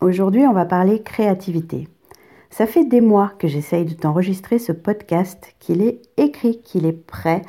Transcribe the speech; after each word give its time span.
Aujourd'hui, 0.00 0.46
on 0.46 0.52
va 0.52 0.64
parler 0.64 1.02
créativité. 1.02 1.86
Ça 2.48 2.66
fait 2.66 2.84
des 2.84 3.00
mois 3.00 3.32
que 3.38 3.48
j'essaye 3.48 3.84
de 3.84 3.94
t'enregistrer 3.94 4.58
ce 4.58 4.72
podcast, 4.72 5.54
qu'il 5.58 5.82
est 5.82 6.00
écrit, 6.16 6.62
qu'il 6.62 6.86
est 6.86 6.92
prêt 6.92 7.42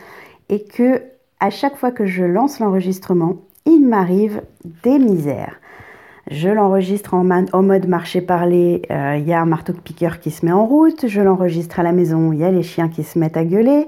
et 0.49 0.63
que 0.63 1.01
à 1.39 1.49
chaque 1.49 1.77
fois 1.77 1.91
que 1.91 2.05
je 2.05 2.23
lance 2.23 2.59
l'enregistrement, 2.59 3.37
il 3.65 3.87
m'arrive 3.87 4.43
des 4.83 4.99
misères. 4.99 5.59
Je 6.31 6.47
l'enregistre 6.47 7.13
en, 7.13 7.25
mode 7.25 7.87
marché-parler, 7.89 8.83
euh, 8.89 9.17
il 9.17 9.27
y 9.27 9.33
a 9.33 9.41
un 9.41 9.45
marteau-piqueur 9.45 10.21
qui 10.21 10.31
se 10.31 10.45
met 10.45 10.53
en 10.53 10.65
route. 10.65 11.05
Je 11.09 11.19
l'enregistre 11.19 11.81
à 11.81 11.83
la 11.83 11.91
maison, 11.91 12.31
il 12.31 12.39
y 12.39 12.45
a 12.45 12.51
les 12.51 12.63
chiens 12.63 12.87
qui 12.87 13.03
se 13.03 13.19
mettent 13.19 13.35
à 13.35 13.43
gueuler. 13.43 13.85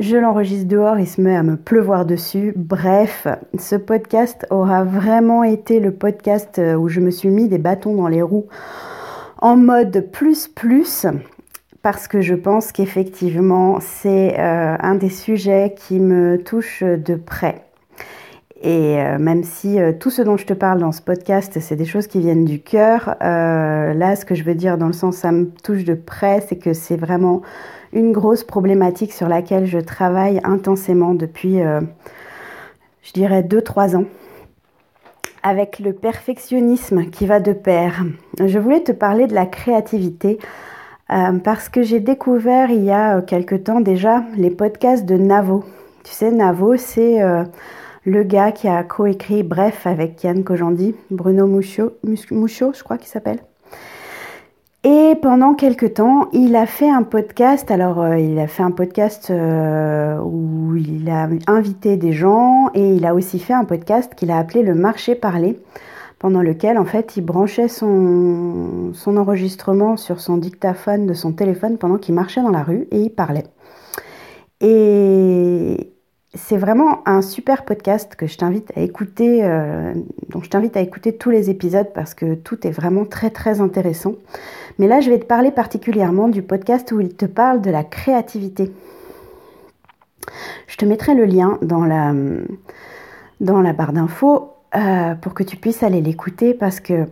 Je 0.00 0.16
l'enregistre 0.16 0.66
dehors, 0.66 0.98
il 0.98 1.06
se 1.06 1.20
met 1.20 1.36
à 1.36 1.44
me 1.44 1.56
pleuvoir 1.56 2.04
dessus. 2.04 2.52
Bref, 2.56 3.28
ce 3.56 3.76
podcast 3.76 4.44
aura 4.50 4.82
vraiment 4.82 5.44
été 5.44 5.78
le 5.78 5.92
podcast 5.92 6.58
euh, 6.58 6.74
où 6.74 6.88
je 6.88 6.98
me 6.98 7.12
suis 7.12 7.30
mis 7.30 7.46
des 7.46 7.58
bâtons 7.58 7.94
dans 7.94 8.08
les 8.08 8.22
roues 8.22 8.48
en 9.38 9.56
mode 9.56 10.08
plus 10.10 10.48
plus 10.48 11.06
parce 11.82 12.08
que 12.08 12.20
je 12.20 12.34
pense 12.34 12.72
qu'effectivement 12.72 13.78
c'est 13.80 14.34
euh, 14.40 14.76
un 14.80 14.96
des 14.96 15.10
sujets 15.10 15.76
qui 15.76 16.00
me 16.00 16.42
touche 16.42 16.82
de 16.82 17.14
près. 17.14 17.62
Et 18.64 18.98
euh, 18.98 19.18
même 19.18 19.44
si 19.44 19.78
euh, 19.78 19.92
tout 19.92 20.08
ce 20.08 20.22
dont 20.22 20.38
je 20.38 20.46
te 20.46 20.54
parle 20.54 20.80
dans 20.80 20.90
ce 20.90 21.02
podcast, 21.02 21.60
c'est 21.60 21.76
des 21.76 21.84
choses 21.84 22.06
qui 22.06 22.18
viennent 22.18 22.46
du 22.46 22.62
cœur, 22.62 23.14
euh, 23.22 23.92
là, 23.92 24.16
ce 24.16 24.24
que 24.24 24.34
je 24.34 24.42
veux 24.42 24.54
dire 24.54 24.78
dans 24.78 24.86
le 24.86 24.94
sens 24.94 25.16
ça 25.16 25.32
me 25.32 25.50
touche 25.62 25.84
de 25.84 25.92
près, 25.92 26.40
c'est 26.48 26.56
que 26.56 26.72
c'est 26.72 26.96
vraiment 26.96 27.42
une 27.92 28.10
grosse 28.10 28.42
problématique 28.42 29.12
sur 29.12 29.28
laquelle 29.28 29.66
je 29.66 29.78
travaille 29.78 30.40
intensément 30.44 31.12
depuis, 31.12 31.60
je 31.60 33.12
dirais, 33.12 33.42
2-3 33.42 33.96
ans 33.96 34.04
avec 35.44 35.78
le 35.78 35.92
perfectionnisme 35.92 37.04
qui 37.10 37.26
va 37.26 37.38
de 37.38 37.52
pair. 37.52 38.02
Je 38.44 38.58
voulais 38.58 38.80
te 38.80 38.90
parler 38.90 39.28
de 39.28 39.34
la 39.34 39.46
créativité 39.46 40.40
parce 41.06 41.68
que 41.68 41.82
j'ai 41.82 42.00
découvert 42.00 42.70
il 42.70 42.82
y 42.82 42.90
a 42.90 43.22
quelque 43.22 43.54
temps 43.54 43.80
déjà 43.80 44.24
les 44.36 44.50
podcasts 44.50 45.04
de 45.04 45.16
Navo. 45.16 45.62
Tu 46.02 46.10
sais, 46.10 46.32
Navo, 46.32 46.76
c'est 46.76 47.22
le 48.04 48.22
gars 48.22 48.52
qui 48.52 48.68
a 48.68 48.82
coécrit 48.82 49.42
Bref 49.42 49.86
avec 49.86 50.22
Yann 50.22 50.44
Kojandi, 50.44 50.94
Bruno 51.10 51.46
Mouchot, 51.46 51.92
je 52.02 52.82
crois 52.82 52.98
qu'il 52.98 53.08
s'appelle. 53.08 53.40
Et 54.86 55.14
pendant 55.22 55.54
quelques 55.54 55.94
temps, 55.94 56.28
il 56.34 56.54
a 56.56 56.66
fait 56.66 56.90
un 56.90 57.04
podcast. 57.04 57.70
Alors, 57.70 58.02
euh, 58.02 58.18
il 58.18 58.38
a 58.38 58.46
fait 58.46 58.62
un 58.62 58.70
podcast 58.70 59.30
euh, 59.30 60.18
où 60.18 60.76
il 60.76 61.08
a 61.08 61.26
invité 61.46 61.96
des 61.96 62.12
gens 62.12 62.68
et 62.74 62.94
il 62.94 63.06
a 63.06 63.14
aussi 63.14 63.38
fait 63.38 63.54
un 63.54 63.64
podcast 63.64 64.14
qu'il 64.14 64.30
a 64.30 64.36
appelé 64.36 64.62
le 64.62 64.74
marché 64.74 65.14
parlé, 65.14 65.58
pendant 66.18 66.42
lequel, 66.42 66.76
en 66.76 66.84
fait, 66.84 67.16
il 67.16 67.22
branchait 67.22 67.68
son, 67.68 68.90
son 68.92 69.16
enregistrement 69.16 69.96
sur 69.96 70.20
son 70.20 70.36
dictaphone 70.36 71.06
de 71.06 71.14
son 71.14 71.32
téléphone 71.32 71.78
pendant 71.78 71.96
qu'il 71.96 72.14
marchait 72.14 72.42
dans 72.42 72.50
la 72.50 72.62
rue 72.62 72.86
et 72.90 73.00
il 73.00 73.10
parlait. 73.10 73.44
Et 74.60 75.93
c'est 76.34 76.56
vraiment 76.56 77.06
un 77.06 77.22
super 77.22 77.64
podcast 77.64 78.16
que 78.16 78.26
je 78.26 78.36
t'invite 78.36 78.72
à 78.76 78.80
écouter, 78.80 79.44
euh, 79.44 79.94
dont 80.30 80.42
je 80.42 80.50
t'invite 80.50 80.76
à 80.76 80.80
écouter 80.80 81.16
tous 81.16 81.30
les 81.30 81.48
épisodes 81.48 81.88
parce 81.94 82.14
que 82.14 82.34
tout 82.34 82.66
est 82.66 82.70
vraiment 82.70 83.04
très 83.04 83.30
très 83.30 83.60
intéressant. 83.60 84.14
Mais 84.78 84.88
là, 84.88 85.00
je 85.00 85.10
vais 85.10 85.18
te 85.18 85.26
parler 85.26 85.52
particulièrement 85.52 86.28
du 86.28 86.42
podcast 86.42 86.90
où 86.92 87.00
il 87.00 87.14
te 87.14 87.26
parle 87.26 87.60
de 87.60 87.70
la 87.70 87.84
créativité. 87.84 88.72
Je 90.66 90.76
te 90.76 90.84
mettrai 90.84 91.14
le 91.14 91.24
lien 91.24 91.58
dans 91.62 91.84
la, 91.84 92.12
dans 93.40 93.60
la 93.60 93.72
barre 93.72 93.92
d'infos 93.92 94.54
euh, 94.74 95.14
pour 95.14 95.34
que 95.34 95.44
tu 95.44 95.56
puisses 95.56 95.84
aller 95.84 96.00
l'écouter 96.00 96.52
parce 96.52 96.80
que 96.80 97.06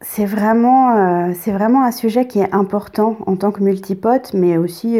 c'est 0.00 0.24
vraiment, 0.24 0.96
euh, 0.96 1.32
c'est 1.38 1.52
vraiment 1.52 1.84
un 1.84 1.90
sujet 1.90 2.26
qui 2.26 2.38
est 2.38 2.54
important 2.54 3.18
en 3.26 3.36
tant 3.36 3.50
que 3.50 3.62
multipote, 3.62 4.32
mais 4.32 4.56
aussi 4.56 4.98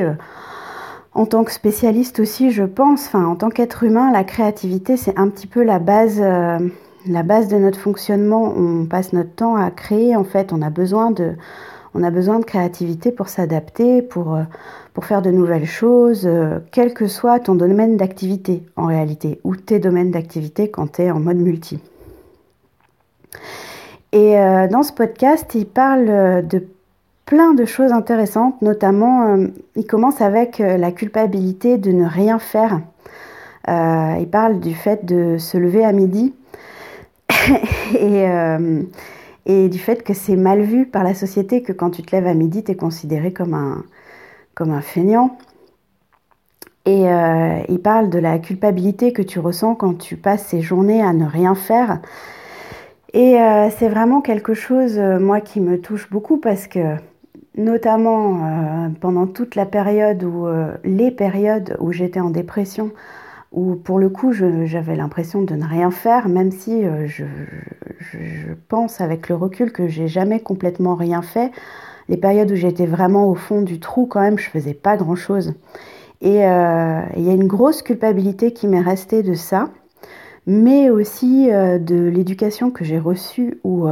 en 1.12 1.26
tant 1.26 1.42
que 1.42 1.50
spécialiste 1.50 2.20
aussi, 2.20 2.50
je 2.50 2.62
pense, 2.62 3.06
enfin, 3.06 3.26
en 3.26 3.34
tant 3.34 3.50
qu'être 3.50 3.82
humain, 3.82 4.12
la 4.12 4.22
créativité, 4.22 4.96
c'est 4.96 5.18
un 5.18 5.28
petit 5.28 5.48
peu 5.48 5.62
la 5.64 5.78
base, 5.78 6.20
euh, 6.20 6.58
de 7.06 7.56
notre 7.56 7.78
fonctionnement. 7.78 8.54
On 8.56 8.86
passe 8.86 9.12
notre 9.12 9.34
temps 9.34 9.56
à 9.56 9.70
créer, 9.70 10.14
en 10.14 10.22
fait, 10.22 10.52
on 10.52 10.62
a 10.62 10.70
besoin 10.70 11.10
de, 11.10 11.34
créativité 12.44 13.10
pour 13.10 13.28
s'adapter, 13.28 14.02
pour, 14.02 14.36
euh, 14.36 14.42
pour 14.94 15.04
faire 15.04 15.20
de 15.20 15.32
nouvelles 15.32 15.66
choses, 15.66 16.26
euh, 16.26 16.60
quel 16.70 16.94
que 16.94 17.08
soit 17.08 17.40
ton 17.40 17.56
domaine 17.56 17.96
d'activité 17.96 18.62
en 18.76 18.86
réalité, 18.86 19.40
ou 19.42 19.56
tes 19.56 19.80
domaines 19.80 20.12
d'activité 20.12 20.70
quand 20.70 20.92
tu 20.92 21.02
es 21.02 21.10
en 21.10 21.18
mode 21.18 21.38
multi. 21.38 21.80
Et 24.12 24.34
dans 24.72 24.82
ce 24.82 24.92
podcast, 24.92 25.54
il 25.54 25.66
parle 25.66 26.44
de 26.44 26.66
plein 27.30 27.54
de 27.54 27.64
choses 27.64 27.92
intéressantes, 27.92 28.60
notamment 28.60 29.22
euh, 29.28 29.46
il 29.76 29.86
commence 29.86 30.20
avec 30.20 30.60
euh, 30.60 30.76
la 30.76 30.90
culpabilité 30.90 31.78
de 31.78 31.92
ne 31.92 32.04
rien 32.04 32.40
faire. 32.40 32.80
Euh, 33.68 34.16
il 34.18 34.28
parle 34.28 34.58
du 34.58 34.74
fait 34.74 35.04
de 35.04 35.38
se 35.38 35.56
lever 35.56 35.84
à 35.84 35.92
midi 35.92 36.34
et, 37.94 39.68
du 39.68 39.78
fait 39.78 40.02
que 40.02 40.12
c'est 40.12 40.34
mal 40.34 40.62
vu 40.62 40.86
par 40.86 41.04
la 41.04 41.14
société 41.14 41.62
que 41.62 41.72
quand 41.72 41.90
tu 41.90 42.02
te 42.02 42.14
lèves 42.14 42.26
à 42.26 42.34
midi, 42.34 42.64
tu 42.64 42.72
es 42.72 42.74
considéré 42.74 43.32
comme 43.32 43.54
un, 43.54 43.84
comme 44.54 44.72
un 44.72 44.80
feignant. 44.80 45.38
Et 46.86 47.04
il 47.68 47.80
parle 47.80 48.10
de 48.10 48.18
la 48.18 48.38
culpabilité 48.38 49.12
que 49.12 49.22
tu 49.22 49.38
ressens 49.38 49.74
quand 49.74 49.94
tu 49.94 50.16
passes 50.16 50.46
ces 50.46 50.60
journées 50.60 51.02
à 51.02 51.12
ne 51.12 51.26
rien 51.26 51.54
faire. 51.54 52.00
Et 53.12 53.36
c'est 53.76 53.88
vraiment 53.88 54.20
quelque 54.20 54.54
chose, 54.54 54.98
moi, 54.98 55.40
qui 55.40 55.60
me 55.60 55.80
touche 55.80 56.08
beaucoup 56.10 56.38
parce 56.38 56.66
que 56.66 56.96
notamment 57.56 58.44
euh, 58.44 58.88
pendant 59.00 59.26
toute 59.26 59.54
la 59.54 59.66
période 59.66 60.22
où 60.22 60.46
euh, 60.46 60.72
les 60.84 61.10
périodes 61.10 61.76
où 61.80 61.92
j'étais 61.92 62.20
en 62.20 62.30
dépression, 62.30 62.92
où 63.52 63.74
pour 63.74 63.98
le 63.98 64.08
coup 64.08 64.32
j'avais 64.32 64.94
l'impression 64.94 65.42
de 65.42 65.54
ne 65.54 65.64
rien 65.64 65.90
faire, 65.90 66.28
même 66.28 66.52
si 66.52 66.84
euh, 66.84 67.06
je, 67.06 67.24
pense 68.68 69.00
avec 69.00 69.28
le 69.28 69.34
recul 69.34 69.72
que 69.72 69.88
j'ai 69.88 70.06
jamais 70.06 70.40
complètement 70.40 70.94
rien 70.94 71.22
fait. 71.22 71.50
Les 72.08 72.16
périodes 72.16 72.50
où 72.50 72.56
j'étais 72.56 72.86
vraiment 72.86 73.28
au 73.28 73.34
fond 73.34 73.62
du 73.62 73.80
trou, 73.80 74.06
quand 74.06 74.20
même, 74.20 74.38
je 74.38 74.48
faisais 74.48 74.74
pas 74.74 74.96
grand 74.96 75.16
chose. 75.16 75.54
Et 76.22 76.36
il 76.36 77.22
y 77.22 77.30
a 77.30 77.32
une 77.32 77.46
grosse 77.46 77.82
culpabilité 77.82 78.52
qui 78.52 78.68
m'est 78.68 78.80
restée 78.80 79.22
de 79.22 79.34
ça, 79.34 79.70
mais 80.46 80.90
aussi 80.90 81.48
de 81.48 82.08
l'éducation 82.08 82.70
que 82.70 82.84
j'ai 82.84 82.98
reçue 82.98 83.60
où 83.64 83.88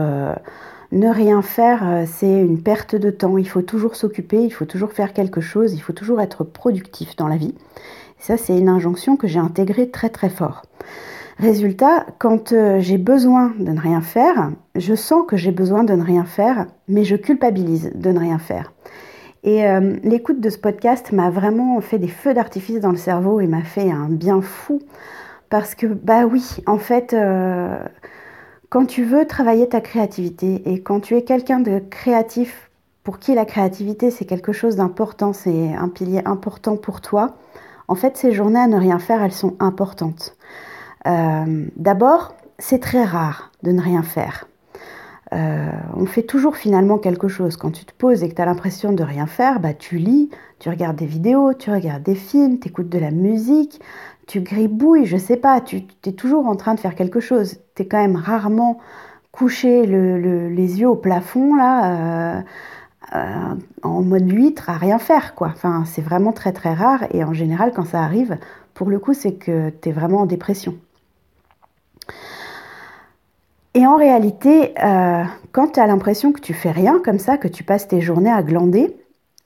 ne 0.93 1.09
rien 1.09 1.43
faire, 1.43 1.88
euh, 1.88 2.04
c'est 2.06 2.41
une 2.41 2.62
perte 2.62 2.97
de 2.97 3.10
temps. 3.10 3.37
Il 3.38 3.49
faut 3.49 3.62
toujours 3.62 3.97
s'occuper, 3.97 4.43
il 4.43 4.50
faut 4.50 4.65
toujours 4.65 4.93
faire 4.93 5.12
quelque 5.12 5.41
chose, 5.41 5.75
il 5.75 5.81
faut 5.81 5.93
toujours 5.93 6.21
être 6.21 6.44
productif 6.44 7.16
dans 7.16 7.28
la 7.28 7.37
vie. 7.37 7.54
ça, 8.19 8.37
c'est 8.37 8.59
une 8.59 8.69
injonction 8.69 9.16
que 9.16 9.28
j'ai 9.28 9.38
intégrée 9.38 9.91
très 9.91 10.09
très 10.09 10.31
fort. 10.31 10.62
Résultat, 11.38 12.06
quand 12.19 12.53
euh, 12.53 12.81
j'ai 12.81 12.99
besoin 12.99 13.53
de 13.60 13.71
ne 13.71 13.81
rien 13.81 14.00
faire, 14.00 14.50
je 14.75 14.94
sens 14.94 15.25
que 15.28 15.37
j'ai 15.37 15.53
besoin 15.53 15.84
de 15.84 15.93
ne 15.93 16.03
rien 16.03 16.25
faire, 16.25 16.66
mais 16.88 17.05
je 17.05 17.15
culpabilise 17.15 17.93
de 17.94 18.10
ne 18.10 18.19
rien 18.19 18.38
faire. 18.38 18.72
Et 19.44 19.65
euh, 19.69 19.97
l'écoute 20.03 20.41
de 20.41 20.50
ce 20.50 20.59
podcast 20.59 21.12
m'a 21.12 21.31
vraiment 21.31 21.81
fait 21.81 21.99
des 21.99 22.09
feux 22.09 22.34
d'artifice 22.34 22.81
dans 22.81 22.91
le 22.91 22.97
cerveau 22.97 23.41
et 23.41 23.47
m'a 23.47 23.62
fait 23.62 23.91
un 23.91 24.09
bien 24.09 24.41
fou. 24.41 24.81
Parce 25.49 25.75
que, 25.76 25.87
bah 25.87 26.26
oui, 26.26 26.44
en 26.66 26.76
fait, 26.76 27.15
quand 28.71 28.87
tu 28.87 29.05
veux 29.05 29.27
travailler 29.27 29.69
ta 29.69 29.81
créativité 29.81 30.62
et 30.67 30.83
quand 30.83 31.01
tu 31.01 31.17
es 31.17 31.23
quelqu'un 31.23 31.61
de 31.61 31.79
créatif 31.79 32.71
pour 33.03 33.19
qui 33.19 33.34
la 33.34 33.45
créativité 33.45 34.11
c'est 34.11 34.25
quelque 34.25 34.53
chose 34.53 34.77
d'important, 34.77 35.33
c'est 35.33 35.75
un 35.75 35.89
pilier 35.89 36.23
important 36.25 36.77
pour 36.77 37.01
toi, 37.01 37.37
en 37.89 37.95
fait 37.95 38.17
ces 38.17 38.33
journées 38.33 38.61
à 38.61 38.67
ne 38.67 38.77
rien 38.77 38.99
faire, 38.99 39.23
elles 39.23 39.33
sont 39.33 39.56
importantes. 39.61 40.37
Euh, 41.06 41.67
d'abord, 41.77 42.34
c'est 42.59 42.81
très 42.81 43.05
rare 43.05 43.53
de 43.62 43.73
ne 43.73 43.81
rien 43.81 44.03
faire. 44.03 44.47
Euh, 45.35 45.71
on 45.94 46.06
fait 46.06 46.23
toujours 46.23 46.56
finalement 46.56 46.99
quelque 46.99 47.29
chose. 47.29 47.56
Quand 47.56 47.71
tu 47.71 47.85
te 47.85 47.93
poses 47.93 48.23
et 48.23 48.29
que 48.29 48.35
tu 48.35 48.43
as 48.43 48.47
l'impression 48.47 48.93
de 48.93 49.03
rien 49.03 49.26
faire, 49.26 49.61
bah, 49.61 49.75
tu 49.75 49.99
lis, 49.99 50.31
tu 50.59 50.71
regardes 50.71 50.97
des 50.97 51.06
vidéos, 51.06 51.53
tu 51.55 51.71
regardes 51.71 52.03
des 52.03 52.14
films, 52.14 52.59
tu 52.59 52.69
écoutes 52.69 52.88
de 52.88 52.99
la 52.99 53.11
musique, 53.11 53.81
tu 54.28 54.40
gribouilles, 54.42 55.06
je 55.06 55.16
sais 55.16 55.38
pas, 55.38 55.60
tu 55.60 55.82
es 56.04 56.12
toujours 56.12 56.46
en 56.46 56.54
train 56.54 56.75
de 56.75 56.80
faire 56.80 56.94
quelque 56.94 57.19
chose. 57.19 57.56
Tu 57.75 57.82
es 57.82 57.86
quand 57.86 57.98
même 57.98 58.14
rarement 58.14 58.78
couché 59.32 59.86
les 59.86 60.80
yeux 60.80 60.88
au 60.88 60.96
plafond, 60.96 61.56
là, 61.56 62.36
euh, 62.36 62.40
euh, 63.16 63.54
en 63.82 64.02
mode 64.02 64.30
huître, 64.30 64.69
à 64.69 64.76
rien 64.76 64.98
faire, 64.98 65.34
quoi. 65.34 65.54
C'est 65.86 66.02
vraiment 66.02 66.32
très 66.32 66.52
très 66.52 66.75
rare 66.75 67.04
et 67.10 67.25
en 67.25 67.32
général, 67.32 67.72
quand 67.75 67.86
ça 67.86 68.02
arrive, 68.02 68.36
pour 68.75 68.90
le 68.90 68.98
coup, 68.98 69.14
c'est 69.14 69.32
que 69.32 69.70
tu 69.70 69.88
es 69.88 69.92
vraiment 69.92 70.20
en 70.20 70.26
dépression. 70.26 70.75
Et 73.72 73.86
en 73.86 73.96
réalité, 73.96 74.75
euh, 74.84 75.25
quand 75.52 75.72
tu 75.72 75.80
as 75.80 75.86
l'impression 75.86 76.32
que 76.32 76.40
tu 76.40 76.52
fais 76.52 76.70
rien 76.70 77.00
comme 77.02 77.19
ça, 77.19 77.38
que 77.38 77.48
tu 77.48 77.64
passes 77.64 77.88
tes 77.88 78.02
journées 78.02 78.30
à 78.30 78.42
glander, 78.42 78.94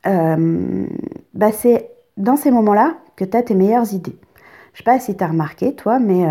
bah 0.05 1.53
c'est 1.53 1.89
dans 2.17 2.37
ces 2.37 2.51
moments-là 2.51 2.97
que 3.15 3.25
tu 3.25 3.37
as 3.37 3.43
tes 3.43 3.55
meilleures 3.55 3.95
idées. 3.95 4.17
Je 4.73 4.79
sais 4.79 4.85
pas 4.85 4.99
si 4.99 5.17
tu 5.17 5.23
as 5.23 5.29
remarqué, 5.29 5.75
toi, 5.75 5.99
mais 5.99 6.27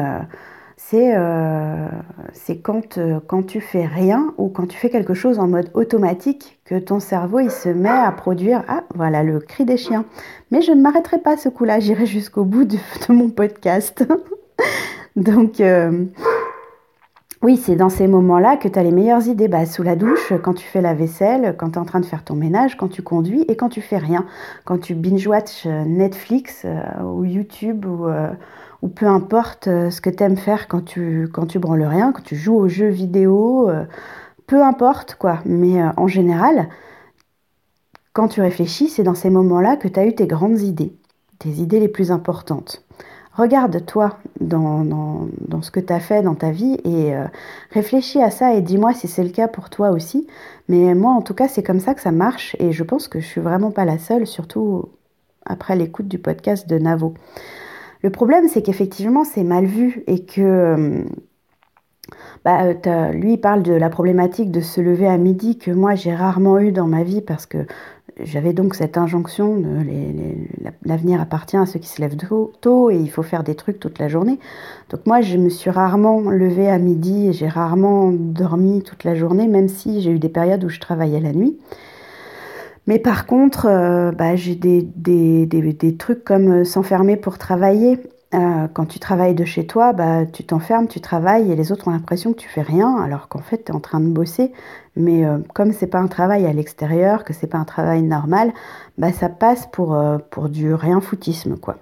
euh, 0.93 1.87
c'est 2.33 2.57
quand, 2.57 2.99
quand 3.27 3.43
tu 3.43 3.61
fais 3.61 3.85
rien 3.85 4.33
ou 4.37 4.49
quand 4.49 4.67
tu 4.67 4.77
fais 4.77 4.89
quelque 4.89 5.13
chose 5.13 5.39
en 5.39 5.47
mode 5.47 5.69
automatique 5.73 6.59
que 6.65 6.77
ton 6.77 6.99
cerveau 6.99 7.39
il 7.39 7.51
se 7.51 7.69
met 7.69 7.89
à 7.89 8.11
produire 8.11 8.63
ah 8.67 8.83
voilà 8.95 9.23
le 9.23 9.39
cri 9.39 9.63
des 9.63 9.77
chiens. 9.77 10.05
Mais 10.49 10.61
je 10.61 10.71
ne 10.71 10.81
m'arrêterai 10.81 11.19
pas 11.19 11.37
ce 11.37 11.49
coup-là 11.49 11.79
j'irai 11.79 12.05
jusqu'au 12.05 12.43
bout 12.43 12.65
de, 12.65 12.77
mon 13.09 13.29
podcast. 13.29 14.03
Donc 15.15 15.61
oui, 17.43 17.57
c'est 17.57 17.75
dans 17.75 17.89
ces 17.89 18.07
moments-là 18.07 18.55
que 18.55 18.67
tu 18.67 18.77
as 18.77 18.83
les 18.83 18.91
meilleures 18.91 19.27
idées. 19.27 19.47
Bah, 19.47 19.65
sous 19.65 19.81
la 19.81 19.95
douche, 19.95 20.31
quand 20.43 20.53
tu 20.53 20.65
fais 20.65 20.81
la 20.81 20.93
vaisselle, 20.93 21.55
quand 21.57 21.71
tu 21.71 21.75
es 21.75 21.77
en 21.79 21.85
train 21.85 21.99
de 21.99 22.05
faire 22.05 22.23
ton 22.23 22.35
ménage, 22.35 22.77
quand 22.77 22.87
tu 22.87 23.01
conduis 23.01 23.45
et 23.47 23.55
quand 23.55 23.69
tu 23.69 23.81
fais 23.81 23.97
rien. 23.97 24.27
Quand 24.63 24.77
tu 24.77 24.93
binge-watch 24.93 25.65
euh, 25.65 25.83
Netflix 25.85 26.61
euh, 26.65 27.01
ou 27.01 27.25
YouTube 27.25 27.87
ou, 27.87 28.05
euh, 28.07 28.29
peu 28.95 29.07
importe 29.07 29.65
ce 29.65 30.01
que 30.01 30.11
tu 30.11 30.23
aimes 30.23 30.37
faire 30.37 30.67
quand 30.67 30.85
tu, 30.85 31.29
quand 31.33 31.47
tu 31.47 31.57
branles 31.57 31.83
rien, 31.83 32.11
quand 32.11 32.23
tu 32.23 32.35
joues 32.35 32.55
aux 32.55 32.67
jeux 32.67 32.89
vidéo, 32.89 33.69
peu 34.47 34.63
importe 34.63 35.15
quoi. 35.15 35.39
Mais 35.45 35.83
en 35.97 36.07
général, 36.07 36.67
quand 38.13 38.27
tu 38.27 38.41
réfléchis, 38.41 38.89
c'est 38.89 39.03
dans 39.03 39.13
ces 39.13 39.29
moments-là 39.29 39.77
que 39.77 39.87
tu 39.87 39.99
as 39.99 40.05
eu 40.07 40.15
tes 40.15 40.25
grandes 40.25 40.61
idées, 40.61 40.95
tes 41.37 41.49
idées 41.49 41.79
les 41.79 41.89
plus 41.89 42.11
importantes. 42.11 42.83
Regarde-toi 43.33 44.17
dans, 44.41 45.29
ce 45.61 45.71
que 45.71 45.79
tu 45.79 45.93
as 45.93 46.01
fait 46.01 46.21
dans 46.21 46.35
ta 46.35 46.51
vie 46.51 46.77
et 46.83 47.15
euh, 47.15 47.25
réfléchis 47.71 48.21
à 48.21 48.29
ça 48.29 48.53
et 48.53 48.61
dis-moi 48.61 48.93
si 48.93 49.07
c'est 49.07 49.23
le 49.23 49.29
cas 49.29 49.47
pour 49.47 49.69
toi 49.69 49.91
aussi. 49.91 50.27
Mais 50.67 50.93
moi, 50.95 51.13
en 51.13 51.21
tout 51.21 51.33
cas, 51.33 51.47
c'est 51.47 51.63
comme 51.63 51.79
ça 51.79 51.93
que 51.93 52.01
ça 52.01 52.11
marche 52.11 52.55
et 52.59 52.73
je 52.73 52.83
pense 52.83 53.07
que 53.07 53.19
je 53.21 53.25
suis 53.25 53.41
vraiment 53.41 53.71
pas 53.71 53.85
la 53.85 53.97
seule, 53.99 54.27
surtout 54.27 54.89
après 55.45 55.75
l'écoute 55.77 56.09
du 56.09 56.19
podcast 56.19 56.67
de 56.67 56.77
Navo. 56.77 57.13
Le 58.03 58.09
problème, 58.09 58.47
c'est 58.49 58.61
qu'effectivement, 58.61 59.23
c'est 59.23 59.43
mal 59.43 59.65
vu 59.65 60.03
et 60.07 60.25
que. 60.25 60.41
Euh, 60.41 61.03
bah, 62.43 62.73
lui, 63.13 63.33
il 63.33 63.37
parle 63.37 63.61
de 63.61 63.73
la 63.73 63.89
problématique 63.89 64.51
de 64.51 64.61
se 64.61 64.81
lever 64.81 65.07
à 65.07 65.17
midi 65.17 65.59
que 65.59 65.69
moi 65.69 65.93
j'ai 65.93 66.13
rarement 66.13 66.57
eu 66.59 66.71
dans 66.71 66.87
ma 66.87 67.03
vie 67.03 67.21
parce 67.21 67.45
que 67.45 67.67
j'avais 68.19 68.53
donc 68.53 68.75
cette 68.75 68.97
injonction 68.97 69.63
l'avenir 70.83 71.21
appartient 71.21 71.57
à 71.57 71.65
ceux 71.65 71.79
qui 71.79 71.87
se 71.87 72.01
lèvent 72.01 72.17
tôt, 72.61 72.89
et 72.89 72.97
il 72.97 73.09
faut 73.09 73.23
faire 73.23 73.43
des 73.43 73.55
trucs 73.55 73.79
toute 73.79 73.99
la 73.99 74.07
journée. 74.07 74.39
Donc 74.89 75.05
moi, 75.05 75.21
je 75.21 75.37
me 75.37 75.49
suis 75.49 75.69
rarement 75.69 76.21
levée 76.29 76.69
à 76.69 76.77
midi 76.77 77.27
et 77.27 77.33
j'ai 77.33 77.47
rarement 77.47 78.11
dormi 78.11 78.83
toute 78.83 79.03
la 79.03 79.15
journée, 79.15 79.47
même 79.47 79.67
si 79.67 80.01
j'ai 80.01 80.11
eu 80.11 80.19
des 80.19 80.29
périodes 80.29 80.63
où 80.63 80.69
je 80.69 80.79
travaillais 80.79 81.19
la 81.19 81.33
nuit. 81.33 81.57
Mais 82.87 82.99
par 82.99 83.25
contre, 83.25 83.67
euh, 83.67 84.11
bah, 84.11 84.35
j'ai 84.35 84.55
des, 84.55 84.81
des, 84.81 85.45
des, 85.45 85.95
trucs 85.97 86.23
comme 86.23 86.65
s'enfermer 86.65 87.15
pour 87.15 87.37
travailler. 87.37 87.99
Euh, 88.33 88.67
quand 88.73 88.85
tu 88.85 88.99
travailles 88.99 89.35
de 89.35 89.43
chez 89.43 89.67
toi, 89.67 89.91
bah, 89.91 90.25
tu 90.25 90.45
t'enfermes, 90.45 90.87
tu 90.87 91.01
travailles 91.01 91.51
et 91.51 91.55
les 91.55 91.73
autres 91.73 91.89
ont 91.89 91.91
l'impression 91.91 92.31
que 92.31 92.37
tu 92.37 92.47
fais 92.47 92.61
rien 92.61 92.95
alors 92.97 93.27
qu'en 93.27 93.41
fait 93.41 93.65
tu 93.65 93.71
es 93.73 93.75
en 93.75 93.81
train 93.81 93.99
de 93.99 94.07
bosser. 94.07 94.53
Mais 94.95 95.25
euh, 95.25 95.39
comme 95.53 95.73
c'est 95.73 95.87
pas 95.87 95.99
un 95.99 96.07
travail 96.07 96.45
à 96.45 96.53
l'extérieur, 96.53 97.25
que 97.25 97.33
c'est 97.33 97.47
pas 97.47 97.57
un 97.57 97.65
travail 97.65 98.03
normal, 98.03 98.53
bah, 98.97 99.11
ça 99.11 99.27
passe 99.27 99.67
pour, 99.67 99.95
euh, 99.95 100.17
pour 100.29 100.47
du 100.47 100.73
rien 100.73 101.01
foutisme 101.01 101.57
quoi. 101.57 101.77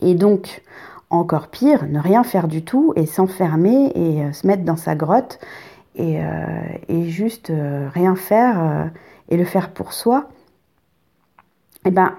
Et 0.00 0.14
donc, 0.16 0.62
encore 1.08 1.48
pire, 1.48 1.86
ne 1.86 2.00
rien 2.00 2.24
faire 2.24 2.48
du 2.48 2.64
tout 2.64 2.92
et 2.96 3.06
s'enfermer 3.06 3.92
et 3.94 4.32
se 4.32 4.46
mettre 4.46 4.64
dans 4.64 4.76
sa 4.76 4.94
grotte 4.94 5.38
et, 5.96 6.20
et 6.88 7.04
juste 7.08 7.50
rien 7.94 8.14
faire 8.14 8.90
et 9.28 9.36
le 9.36 9.44
faire 9.44 9.70
pour 9.70 9.92
soi. 9.92 10.28
Eh 11.84 11.90
ben, 11.90 12.14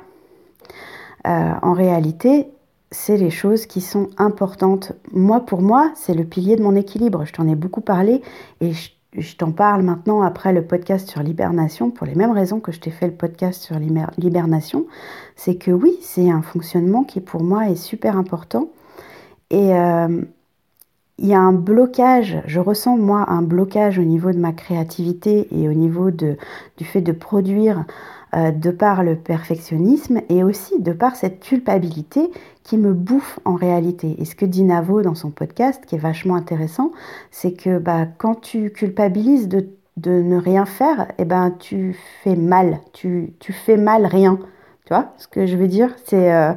en 1.24 1.72
réalité, 1.72 2.50
c'est 2.92 3.18
les 3.18 3.30
choses 3.30 3.66
qui 3.66 3.82
sont 3.82 4.10
importantes. 4.18 4.94
Moi, 5.12 5.42
pour 5.42 5.62
moi, 5.62 5.92
c'est 5.96 6.14
le 6.14 6.24
pilier 6.24 6.56
de 6.56 6.64
mon 6.64 6.76
équilibre. 6.76 7.26
Je 7.26 7.34
t'en 7.34 7.48
ai 7.48 7.56
beaucoup 7.56 7.82
parlé 7.82 8.22
et 8.62 8.72
je, 8.74 9.36
t'en 9.38 9.52
parle 9.52 9.84
maintenant 9.84 10.22
après 10.22 10.54
le 10.54 10.64
podcast 10.64 11.10
sur 11.10 11.22
l'hibernation 11.22 11.92
pour 11.92 12.08
les 12.08 12.16
mêmes 12.16 12.32
raisons 12.32 12.60
que 12.60 12.72
je 12.72 12.80
t'ai 12.80 12.92
fait 12.92 13.08
le 13.08 13.14
podcast 13.14 13.62
sur 13.62 13.78
l'hibernation. 13.78 14.88
C'est 15.36 15.56
que 15.56 15.72
oui, 15.72 15.98
c'est 16.02 16.30
un 16.30 16.42
fonctionnement 16.42 17.04
qui 17.04 17.22
pour 17.22 17.44
moi 17.44 17.70
est 17.70 17.76
super 17.76 18.18
important. 18.18 18.70
Et 19.52 19.74
euh, 19.74 20.22
il 21.20 21.28
y 21.28 21.34
a 21.34 21.40
un 21.40 21.54
blocage, 21.54 22.42
je 22.46 22.60
ressens 22.60 22.98
moi 22.98 23.26
un 23.30 23.42
blocage 23.42 24.00
au 24.00 24.04
niveau 24.04 24.32
de 24.32 24.38
ma 24.38 24.54
créativité 24.54 25.48
et 25.52 25.68
au 25.68 25.74
niveau 25.74 26.12
de, 26.12 26.38
du 26.78 26.86
fait 26.86 27.02
de 27.02 27.12
produire 27.12 27.86
euh, 28.36 28.52
de 28.52 28.70
par 28.70 29.02
le 29.02 29.16
perfectionnisme 29.16 30.22
et 30.30 30.44
aussi 30.44 30.80
de 30.80 30.94
par 30.94 31.16
cette 31.16 31.40
culpabilité 31.40 32.30
qui 32.64 32.78
me 32.78 32.94
bouffe 32.94 33.40
en 33.44 33.56
réalité. 33.56 34.16
Et 34.20 34.26
ce 34.26 34.36
que 34.36 34.46
dit 34.46 34.64
Navo 34.64 35.02
dans 35.02 35.16
son 35.16 35.32
podcast, 35.32 35.84
qui 35.88 35.96
est 35.96 36.00
vachement 36.00 36.36
intéressant, 36.36 36.92
c'est 37.32 37.54
que 37.54 37.80
bah, 37.80 38.06
quand 38.20 38.36
tu 38.36 38.70
culpabilises 38.70 39.48
de, 39.48 39.68
ne 40.06 40.38
rien 40.38 40.66
faire, 40.66 41.08
eh 41.18 41.26
ben, 41.26 41.56
tu 41.58 41.98
fais 42.24 42.36
mal, 42.36 42.80
tu, 42.94 43.34
fais 43.66 43.78
mal 43.78 44.06
rien. 44.06 44.38
Tu 44.86 44.94
vois 44.94 45.12
ce 45.18 45.28
que 45.28 45.48
je 45.48 45.58
veux 45.58 45.68
dire? 45.68 45.96
C'est 46.06 46.32
euh, 46.32 46.54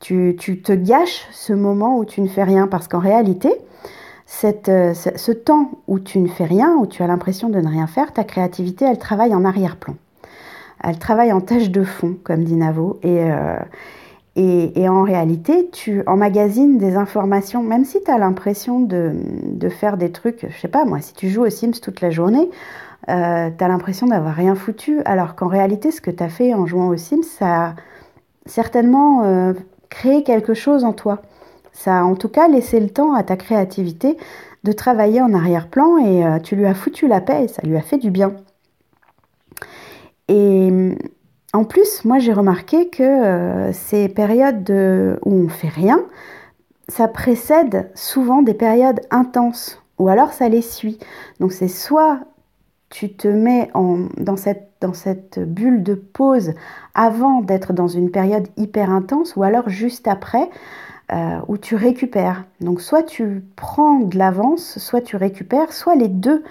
tu, 0.00 0.36
te 0.36 0.72
gâches 0.72 1.28
ce 1.30 1.52
moment 1.52 1.98
où 1.98 2.04
tu 2.04 2.20
ne 2.20 2.28
fais 2.28 2.42
rien 2.42 2.66
parce 2.66 2.88
qu'en 2.88 2.98
réalité, 2.98 3.52
cette, 4.26 4.68
euh, 4.68 4.92
ce 4.92 5.30
temps 5.30 5.70
où 5.86 6.00
tu 6.00 6.18
ne 6.18 6.26
fais 6.26 6.46
rien, 6.46 6.74
où 6.74 6.86
tu 6.86 7.04
as 7.04 7.06
l'impression 7.06 7.48
de 7.48 7.60
ne 7.60 7.68
rien 7.68 7.86
faire, 7.86 8.12
ta 8.12 8.24
créativité, 8.24 8.84
elle 8.84 8.98
travaille 8.98 9.34
en 9.36 9.44
arrière-plan. 9.44 9.94
Elle 10.82 10.98
travaille 10.98 11.32
en 11.32 11.40
tâche 11.40 11.70
de 11.70 11.84
fond, 11.84 12.16
comme 12.24 12.44
dit 12.44 12.56
Navo. 12.56 12.98
Euh, 13.04 13.56
et, 14.34 14.80
et, 14.80 14.88
en 14.88 15.02
réalité, 15.02 15.68
tu 15.70 16.02
emmagasines 16.06 16.78
des 16.78 16.96
informations, 16.96 17.62
même 17.62 17.84
si 17.84 18.02
tu 18.02 18.10
as 18.10 18.18
l'impression 18.18 18.80
de, 18.80 19.12
de, 19.44 19.68
faire 19.68 19.98
des 19.98 20.10
trucs, 20.10 20.46
je 20.48 20.58
sais 20.58 20.68
pas 20.68 20.86
moi, 20.86 21.00
si 21.00 21.12
tu 21.12 21.28
joues 21.28 21.44
aux 21.44 21.50
Sims 21.50 21.80
toute 21.82 22.00
la 22.00 22.10
journée, 22.10 22.48
euh, 23.10 23.50
tu 23.56 23.64
as 23.64 23.68
l'impression 23.68 24.06
d'avoir 24.06 24.34
rien 24.34 24.54
foutu, 24.54 25.02
alors 25.04 25.34
qu'en 25.34 25.48
réalité, 25.48 25.90
ce 25.90 26.00
que 26.00 26.10
tu 26.10 26.22
as 26.22 26.30
fait 26.30 26.54
en 26.54 26.66
jouant 26.66 26.88
aux 26.88 26.96
Sims, 26.96 27.24
ça 27.24 27.66
a 27.66 27.74
certainement 28.46 29.22
euh, 29.24 29.52
créé 29.90 30.22
quelque 30.22 30.54
chose 30.54 30.84
en 30.84 30.92
toi. 30.92 31.22
Ça 31.72 32.00
a 32.00 32.04
en 32.04 32.14
tout 32.14 32.28
cas 32.28 32.48
laissé 32.48 32.80
le 32.80 32.88
temps 32.90 33.14
à 33.14 33.22
ta 33.22 33.36
créativité 33.36 34.16
de 34.64 34.72
travailler 34.72 35.20
en 35.20 35.34
arrière-plan 35.34 35.98
et 35.98 36.24
euh, 36.24 36.38
tu 36.38 36.56
lui 36.56 36.66
as 36.66 36.74
foutu 36.74 37.08
la 37.08 37.20
paix 37.20 37.44
et 37.44 37.48
ça 37.48 37.62
lui 37.62 37.76
a 37.76 37.82
fait 37.82 37.98
du 37.98 38.10
bien. 38.10 38.32
Et 40.28 40.96
en 41.52 41.64
plus, 41.64 42.04
moi 42.04 42.18
j'ai 42.18 42.32
remarqué 42.32 42.88
que 42.88 43.02
euh, 43.02 43.72
ces 43.72 44.08
périodes 44.08 44.70
où 45.24 45.32
on 45.32 45.48
fait 45.48 45.68
rien, 45.68 46.04
ça 46.88 47.08
précède 47.08 47.90
souvent 47.94 48.42
des 48.42 48.54
périodes 48.54 49.00
intenses 49.10 49.82
ou 49.98 50.08
alors 50.08 50.32
ça 50.32 50.48
les 50.48 50.62
suit. 50.62 50.98
Donc 51.40 51.52
c'est 51.52 51.68
soit 51.68 52.20
tu 52.90 53.14
te 53.14 53.26
mets 53.26 53.70
dans, 54.18 54.36
cette, 54.36 55.38
bulle 55.38 55.82
de 55.82 55.94
pause 55.94 56.52
avant 56.94 57.40
d'être 57.40 57.72
dans 57.72 57.88
une 57.88 58.10
période 58.10 58.48
hyper 58.58 58.90
intense 58.90 59.34
ou 59.34 59.42
alors 59.42 59.70
juste 59.70 60.06
après 60.06 60.50
euh, 61.10 61.38
où 61.48 61.56
tu 61.56 61.74
récupères. 61.74 62.44
Donc 62.60 62.82
soit 62.82 63.02
tu 63.02 63.42
prends 63.56 64.00
de 64.00 64.18
l'avance, 64.18 64.78
soit 64.78 65.00
tu 65.00 65.16
récupères, 65.16 65.72
soit 65.72 65.94
les 65.94 66.08
deux. 66.08 66.44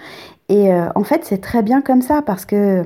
Et 0.48 0.72
euh, 0.72 0.88
en 0.96 1.04
fait 1.04 1.24
c'est 1.24 1.40
très 1.40 1.62
bien 1.62 1.80
comme 1.80 2.02
ça 2.02 2.22
parce 2.22 2.44
que 2.44 2.84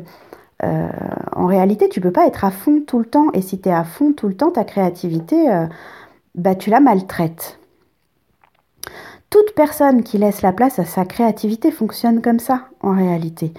euh, 0.64 0.88
en 1.34 1.46
réalité, 1.46 1.88
tu 1.88 2.00
peux 2.00 2.12
pas 2.12 2.26
être 2.26 2.44
à 2.44 2.50
fond 2.50 2.82
tout 2.86 2.98
le 2.98 3.04
temps. 3.04 3.26
Et 3.34 3.42
si 3.42 3.60
tu 3.60 3.68
es 3.68 3.72
à 3.72 3.84
fond 3.84 4.12
tout 4.12 4.28
le 4.28 4.36
temps, 4.36 4.50
ta 4.50 4.64
créativité, 4.64 5.50
euh, 5.50 5.66
bah, 6.34 6.54
tu 6.54 6.70
la 6.70 6.80
maltraites. 6.80 7.58
Toute 9.28 9.54
personne 9.54 10.02
qui 10.02 10.18
laisse 10.18 10.42
la 10.42 10.52
place 10.52 10.78
à 10.78 10.84
sa 10.84 11.04
créativité 11.04 11.70
fonctionne 11.70 12.22
comme 12.22 12.38
ça, 12.38 12.68
en 12.80 12.94
réalité. 12.94 13.52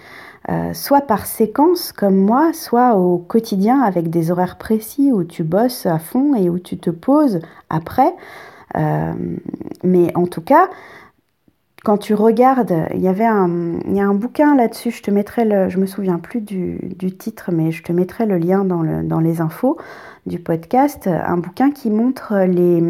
Euh, 0.50 0.74
soit 0.74 1.02
par 1.02 1.26
séquence 1.26 1.92
comme 1.92 2.16
moi, 2.16 2.54
soit 2.54 2.96
au 2.96 3.18
quotidien 3.18 3.82
avec 3.82 4.10
des 4.10 4.32
horaires 4.32 4.58
précis 4.58 5.12
où 5.12 5.26
tu 5.26 5.44
bosses 5.44 5.86
à 5.86 6.00
fond 6.00 6.36
et 6.36 6.50
où 6.50 6.58
tu 6.58 6.78
te 6.78 6.90
poses 6.90 7.42
après. 7.70 8.14
mais 9.84 10.16
en 10.16 10.28
tout 10.28 10.42
cas, 10.42 10.70
quand 11.88 11.98
tu 11.98 12.16
regardes, 12.16 12.76
il 12.94 13.00
y 13.00 13.08
avait 13.08 13.26
un, 13.26 13.80
y 13.94 14.02
a 14.02 14.06
un 14.06 14.14
bouquin 14.14 14.58
là-dessus, 14.58 14.92
je 14.92 15.02
te 15.02 15.10
mettrai 15.10 15.46
le, 15.46 15.70
je 15.70 15.78
me 15.78 15.86
souviens 15.86 16.20
plus 16.20 16.42
du, 16.42 16.78
titre, 17.18 17.52
mais 17.54 17.72
je 17.72 17.82
te 17.82 17.94
mettrai 17.94 18.26
le 18.26 18.38
lien 18.38 18.66
dans, 18.66 18.82
le, 18.82 19.04
dans 19.04 19.22
les 19.22 19.40
infos 19.40 19.78
du 20.26 20.38
podcast, 20.38 21.08
un 21.08 21.38
bouquin 21.38 21.72
qui 21.72 21.90
montre 21.90 22.40
les, 22.40 22.82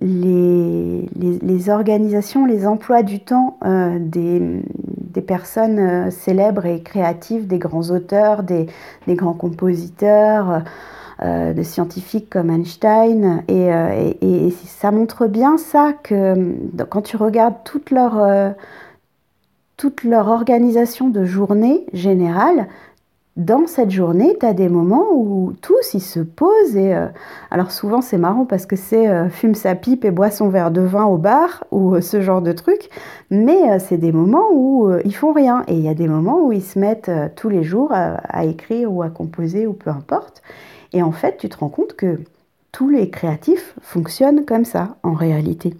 les, 0.00 1.08
les, 1.14 1.70
organisations, 1.70 2.44
les 2.44 2.66
emplois 2.66 3.04
du 3.04 3.20
temps 3.20 3.58
euh, 3.64 3.98
des, 4.00 4.64
des, 4.98 5.22
personnes 5.22 5.78
euh, 5.78 6.10
célèbres 6.10 6.66
et 6.66 6.82
créatives, 6.82 7.46
des 7.46 7.60
grands 7.60 7.88
auteurs, 7.92 8.42
des, 8.42 8.66
des 9.06 9.14
grands 9.14 9.32
compositeurs. 9.32 10.64
De 11.22 11.62
scientifiques 11.62 12.30
comme 12.30 12.50
Einstein. 12.50 13.44
Euh, 13.50 14.12
et, 14.20 14.50
ça 14.66 14.90
montre 14.90 15.26
bien 15.26 15.58
ça 15.58 15.92
que 16.02 16.14
euh, 16.14 16.84
quand 16.88 17.02
tu 17.02 17.16
regardes 17.16 17.54
toute 17.64 17.90
leur, 17.90 18.54
toute 19.76 20.04
leur 20.04 20.28
organisation 20.28 21.08
de 21.08 21.24
journée 21.24 21.86
générale, 21.92 22.66
dans 23.36 23.66
cette 23.66 23.90
journée, 23.90 24.36
tu 24.38 24.44
as 24.44 24.52
des 24.52 24.68
moments 24.68 25.06
où 25.10 25.54
tous 25.62 25.94
ils 25.94 26.02
se 26.02 26.20
posent 26.20 26.76
et 26.76 26.94
euh, 26.94 27.06
alors 27.50 27.70
souvent 27.70 28.02
c'est 28.02 28.18
marrant 28.18 28.44
parce 28.44 28.66
que 28.66 28.76
c'est 28.76 29.08
euh, 29.08 29.30
fume 29.30 29.54
sa 29.54 29.74
pipe 29.74 30.04
et 30.04 30.10
boit 30.10 30.30
son 30.30 30.50
verre 30.50 30.70
de 30.70 30.82
vin 30.82 31.04
au 31.04 31.16
bar 31.16 31.64
ou 31.70 31.98
ce 32.02 32.20
genre 32.20 32.42
de 32.42 32.52
truc, 32.52 32.90
mais 33.30 33.78
c'est 33.78 33.96
des 33.96 34.12
moments 34.12 34.48
où 34.52 34.92
ils 35.04 35.14
font 35.14 35.32
rien 35.32 35.64
et 35.66 35.74
il 35.74 35.80
y 35.80 35.88
a 35.88 35.94
des 35.94 36.08
moments 36.08 36.44
où 36.44 36.52
ils 36.52 36.62
se 36.62 36.78
mettent 36.78 37.10
tous 37.34 37.48
les 37.48 37.62
jours 37.62 37.90
à, 37.92 38.44
écrire 38.44 38.92
ou 38.92 39.02
à 39.02 39.08
composer 39.08 39.66
ou 39.66 39.72
peu 39.72 39.88
importe. 39.88 40.42
Et 40.92 41.02
en 41.02 41.12
fait, 41.12 41.38
tu 41.38 41.48
te 41.48 41.58
rends 41.58 41.68
compte 41.68 41.94
que 41.94 42.20
tous 42.70 42.88
les 42.88 43.10
créatifs 43.10 43.74
fonctionnent 43.80 44.44
comme 44.44 44.64
ça 44.64 44.96
en 45.02 45.12
réalité. 45.12 45.74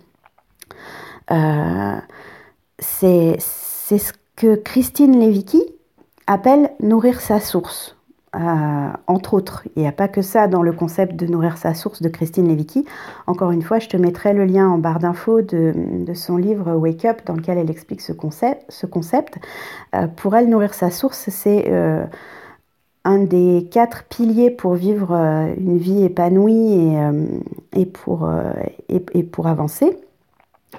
c'est 2.79 3.39
ce 3.39 4.13
que 4.37 4.57
Christine 4.57 5.19
Levicki 5.21 5.63
appelle 6.27 6.71
nourrir 6.81 7.21
sa 7.21 7.41
source. 7.41 7.97
Euh, 8.35 8.89
entre 9.09 9.35
autres, 9.35 9.65
il 9.77 9.83
n'y 9.83 9.89
a 9.89 9.93
pas 9.93 10.09
que 10.09 10.23
ça 10.23 10.49
dans 10.49 10.63
le 10.63 10.73
concept 10.73 11.17
de 11.17 11.27
nourrir 11.27 11.59
sa 11.59 11.75
source 11.75 12.01
de 12.01 12.09
Christine 12.09 12.49
Levicki. 12.49 12.87
Encore 13.27 13.51
une 13.51 13.61
fois, 13.61 13.79
je 13.79 13.89
te 13.89 13.97
mettrai 13.99 14.33
le 14.33 14.47
lien 14.47 14.69
en 14.69 14.79
barre 14.79 15.01
d'infos 15.01 15.43
de, 15.43 15.75
son 16.15 16.39
livre 16.39 16.73
Wake 16.73 17.05
Up 17.05 17.21
dans 17.27 17.35
lequel 17.35 17.59
elle 17.59 17.71
explique 17.71 18.01
ce 18.01 18.13
concept. 18.13 18.65
Ce 18.71 18.87
concept. 18.87 19.39
Euh, 19.95 20.07
pour 20.07 20.35
elle, 20.35 20.49
nourrir 20.49 20.73
sa 20.73 20.91
source, 20.91 21.29
c'est 21.29 21.67
euh, 21.69 22.05
un 23.05 23.19
des 23.19 23.69
quatre 23.71 24.05
piliers 24.05 24.51
pour 24.51 24.75
vivre 24.75 25.13
une 25.13 25.79
vie 25.79 26.05
épanouie 26.05 26.95
et, 27.73 27.87
pour, 27.87 28.31
et 28.89 29.23
pour 29.25 29.47
avancer. 29.49 29.99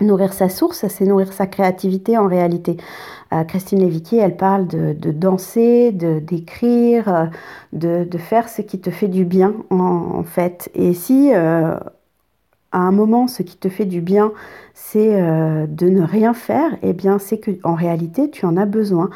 Nourrir 0.02 0.34
sa 0.34 0.50
source, 0.50 0.88
c'est 0.88 1.06
nourrir 1.06 1.32
sa 1.34 1.46
créativité 1.46 2.18
en 2.18 2.28
réalité. 2.28 2.78
Euh, 3.32 3.44
Christine 3.44 3.80
Léviquier, 3.80 4.20
elle 4.20 4.36
parle 4.36 4.68
de, 4.68 5.12
danser, 5.12 5.92
de 5.92 6.18
d'écrire, 6.18 7.30
euh, 7.74 8.06
de, 8.06 8.18
faire 8.18 8.50
ce 8.50 8.64
qui 8.64 8.80
te 8.80 8.90
fait 8.90 9.08
du 9.08 9.24
bien 9.24 9.54
en, 9.70 10.24
fait. 10.24 10.72
Et 10.74 10.96
si 10.96 11.32
euh, 11.32 11.78
à 12.72 12.80
un 12.80 12.92
moment 12.92 13.28
ce 13.28 13.44
qui 13.44 13.56
te 13.56 13.70
fait 13.70 13.86
du 13.86 14.02
bien, 14.02 14.32
c'est 14.74 15.22
de 15.68 15.90
ne 15.90 16.02
rien 16.02 16.34
faire, 16.34 16.72
eh 16.82 16.94
bien 16.94 17.20
c'est 17.20 17.38
que 17.38 17.52
en 17.64 17.76
réalité 17.76 18.32
tu 18.32 18.48
en 18.48 18.58
as 18.58 18.66
besoin. 18.66 19.12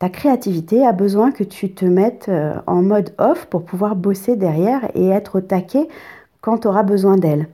Ta 0.00 0.08
créativité 0.08 0.84
a 0.84 0.92
besoin 0.92 1.30
que 1.30 1.44
tu 1.44 1.72
te 1.72 1.84
mettes 1.84 2.30
en 2.66 2.82
mode 2.82 3.14
off 3.18 3.46
pour 3.46 3.64
pouvoir 3.64 3.94
bosser 3.94 4.34
derrière 4.34 4.80
et 4.94 5.08
être 5.08 5.38
au 5.38 5.40
taquet 5.40 5.86
quand 6.40 6.58
tu 6.58 6.68
auras 6.68 6.82
besoin 6.82 7.16
d'elle. 7.16 7.48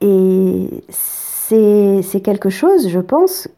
Et 0.00 0.84
c'est 0.90 2.20
quelque 2.22 2.50
chose, 2.50 2.88
je 2.88 3.00
pense, 3.00 3.48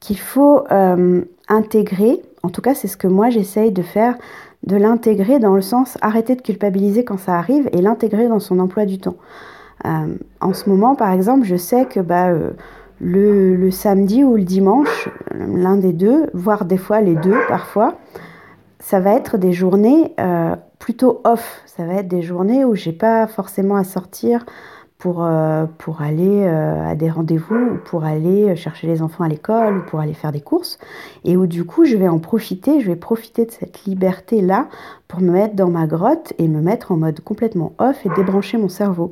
qu'il 0.00 0.18
faut 0.18 0.64
euh, 0.70 1.22
intégrer. 1.48 2.20
En 2.42 2.50
tout 2.50 2.60
cas, 2.60 2.74
c'est 2.74 2.88
ce 2.88 2.96
que 2.96 3.06
moi 3.06 3.30
j'essaye 3.30 3.70
de 3.70 3.82
faire, 3.82 4.16
de 4.64 4.76
l'intégrer 4.76 5.38
dans 5.38 5.54
le 5.54 5.62
sens 5.62 5.96
arrêter 6.00 6.34
de 6.34 6.42
culpabiliser 6.42 7.04
quand 7.04 7.18
ça 7.18 7.38
arrive 7.38 7.68
et 7.72 7.80
l'intégrer 7.80 8.28
dans 8.28 8.40
son 8.40 8.58
emploi 8.58 8.86
du 8.86 8.98
temps. 8.98 9.16
Euh, 9.86 10.14
en 10.40 10.52
ce 10.52 10.68
moment, 10.68 10.94
par 10.94 11.12
exemple, 11.12 11.44
je 11.44 11.56
sais 11.56 11.86
que 11.86 12.00
bah, 12.00 12.28
euh, 12.28 12.50
le, 13.00 13.70
samedi 13.70 14.24
ou 14.24 14.36
le 14.36 14.44
dimanche, 14.44 15.08
l'un 15.32 15.76
des 15.76 15.92
deux, 15.92 16.30
voire 16.32 16.64
des 16.64 16.78
fois 16.78 17.00
les 17.00 17.14
deux 17.16 17.36
parfois, 17.48 17.98
ça 18.78 19.00
va 19.00 19.14
être 19.14 19.38
des 19.38 19.52
journées 19.52 20.14
plutôt 20.78 21.22
off. 21.24 21.62
Ça 21.64 21.84
va 21.86 21.94
être 21.94 22.08
des 22.08 22.22
journées 22.22 22.64
où 22.64 22.74
j'ai 22.74 22.92
pas 22.92 23.26
forcément 23.26 23.76
à 23.76 23.84
sortir 23.84 24.44
pour, 24.98 25.24
euh, 25.24 25.66
aller 25.98 26.44
euh, 26.44 26.90
à 26.90 26.94
des 26.94 27.10
rendez-vous 27.10 27.54
ou 27.54 27.76
pour 27.84 28.04
aller 28.04 28.56
chercher 28.56 28.86
les 28.86 29.02
enfants 29.02 29.24
à 29.24 29.28
l'école 29.28 29.78
ou 29.78 29.82
pour 29.82 30.00
aller 30.00 30.14
faire 30.14 30.32
des 30.32 30.40
courses 30.40 30.78
et 31.24 31.36
où 31.36 31.46
du 31.46 31.64
coup 31.64 31.84
je 31.84 31.96
vais 31.96 32.08
en 32.08 32.18
profiter, 32.18 32.80
je 32.80 32.86
vais 32.86 32.96
profiter 32.96 33.44
de 33.44 33.50
cette 33.50 33.84
liberté-là 33.84 34.68
pour 35.08 35.20
me 35.20 35.30
mettre 35.30 35.54
dans 35.54 35.68
ma 35.68 35.86
grotte 35.86 36.32
et 36.38 36.48
me 36.48 36.60
mettre 36.60 36.92
en 36.92 36.96
mode 36.96 37.20
complètement 37.20 37.72
off 37.78 38.04
et 38.06 38.10
débrancher 38.16 38.56
mon 38.56 38.68
cerveau. 38.68 39.10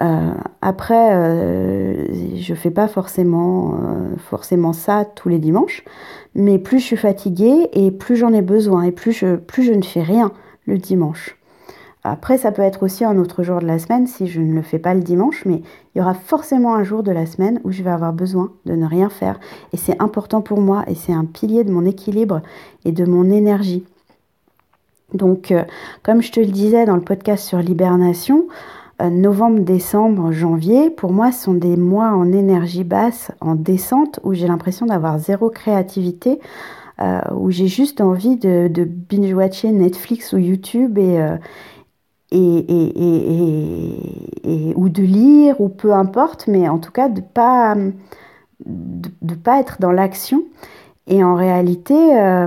Euh, 0.00 0.32
après, 0.62 1.14
je 2.36 2.54
fais 2.54 2.70
pas 2.70 2.88
forcément, 2.88 3.78
forcément 4.18 4.72
ça 4.72 5.04
tous 5.04 5.28
les 5.28 5.38
dimanches, 5.38 5.84
mais 6.34 6.58
plus 6.58 6.78
je 6.78 6.84
suis 6.84 6.96
fatiguée 6.96 7.68
et 7.72 7.90
plus 7.90 8.16
j'en 8.16 8.32
ai 8.32 8.42
besoin 8.42 8.84
et 8.84 8.92
plus 8.92 9.12
je, 9.12 9.36
plus 9.36 9.62
je 9.62 9.72
ne 9.72 9.82
fais 9.82 10.02
rien 10.02 10.32
le 10.66 10.78
dimanche. 10.78 11.36
Après, 12.02 12.38
ça 12.38 12.50
peut 12.50 12.62
être 12.62 12.82
aussi 12.82 13.04
un 13.04 13.18
autre 13.18 13.42
jour 13.42 13.60
de 13.60 13.66
la 13.66 13.78
semaine 13.78 14.06
si 14.06 14.26
je 14.26 14.40
ne 14.40 14.54
le 14.54 14.62
fais 14.62 14.78
pas 14.78 14.94
le 14.94 15.00
dimanche, 15.00 15.44
mais 15.44 15.62
il 15.94 15.98
y 15.98 16.00
aura 16.00 16.14
forcément 16.14 16.74
un 16.74 16.82
jour 16.82 17.02
de 17.02 17.12
la 17.12 17.26
semaine 17.26 17.60
où 17.64 17.72
je 17.72 17.82
vais 17.82 17.90
avoir 17.90 18.14
besoin 18.14 18.52
de 18.64 18.74
ne 18.74 18.86
rien 18.86 19.10
faire. 19.10 19.38
Et 19.74 19.76
c'est 19.76 20.00
important 20.00 20.40
pour 20.40 20.60
moi 20.60 20.84
et 20.86 20.94
c'est 20.94 21.12
un 21.12 21.26
pilier 21.26 21.62
de 21.62 21.70
mon 21.70 21.84
équilibre 21.84 22.40
et 22.86 22.92
de 22.92 23.04
mon 23.04 23.30
énergie. 23.30 23.84
Donc, 25.12 25.50
euh, 25.50 25.64
comme 26.02 26.22
je 26.22 26.32
te 26.32 26.40
le 26.40 26.46
disais 26.46 26.86
dans 26.86 26.94
le 26.94 27.02
podcast 27.02 27.44
sur 27.44 27.58
l'hibernation, 27.58 28.46
euh, 28.48 28.79
novembre, 29.08 29.60
décembre, 29.60 30.32
janvier, 30.32 30.90
pour 30.90 31.12
moi, 31.12 31.32
sont 31.32 31.54
des 31.54 31.76
mois 31.76 32.10
en 32.10 32.32
énergie 32.32 32.84
basse, 32.84 33.32
en 33.40 33.54
descente, 33.54 34.20
où 34.24 34.34
j'ai 34.34 34.46
l'impression 34.46 34.86
d'avoir 34.86 35.18
zéro 35.18 35.48
créativité. 35.48 36.38
Euh, 37.00 37.20
où 37.34 37.50
j'ai 37.50 37.66
juste 37.66 38.02
envie 38.02 38.36
de, 38.36 38.68
binge-watcher 38.84 39.70
Netflix 39.70 40.34
ou 40.34 40.36
YouTube 40.36 40.98
et, 40.98 41.18
et, 42.30 44.74
ou 44.76 44.88
de 44.90 45.02
lire, 45.02 45.58
ou 45.62 45.70
peu 45.70 45.94
importe, 45.94 46.46
mais 46.46 46.68
en 46.68 46.78
tout 46.78 46.92
cas 46.92 47.08
de 47.08 47.22
pas 47.22 47.74
de, 48.66 49.34
pas 49.34 49.60
être 49.60 49.80
dans 49.80 49.92
l'action. 49.92 50.44
Et 51.06 51.24
en 51.24 51.34
réalité, 51.34 52.20
euh, 52.20 52.46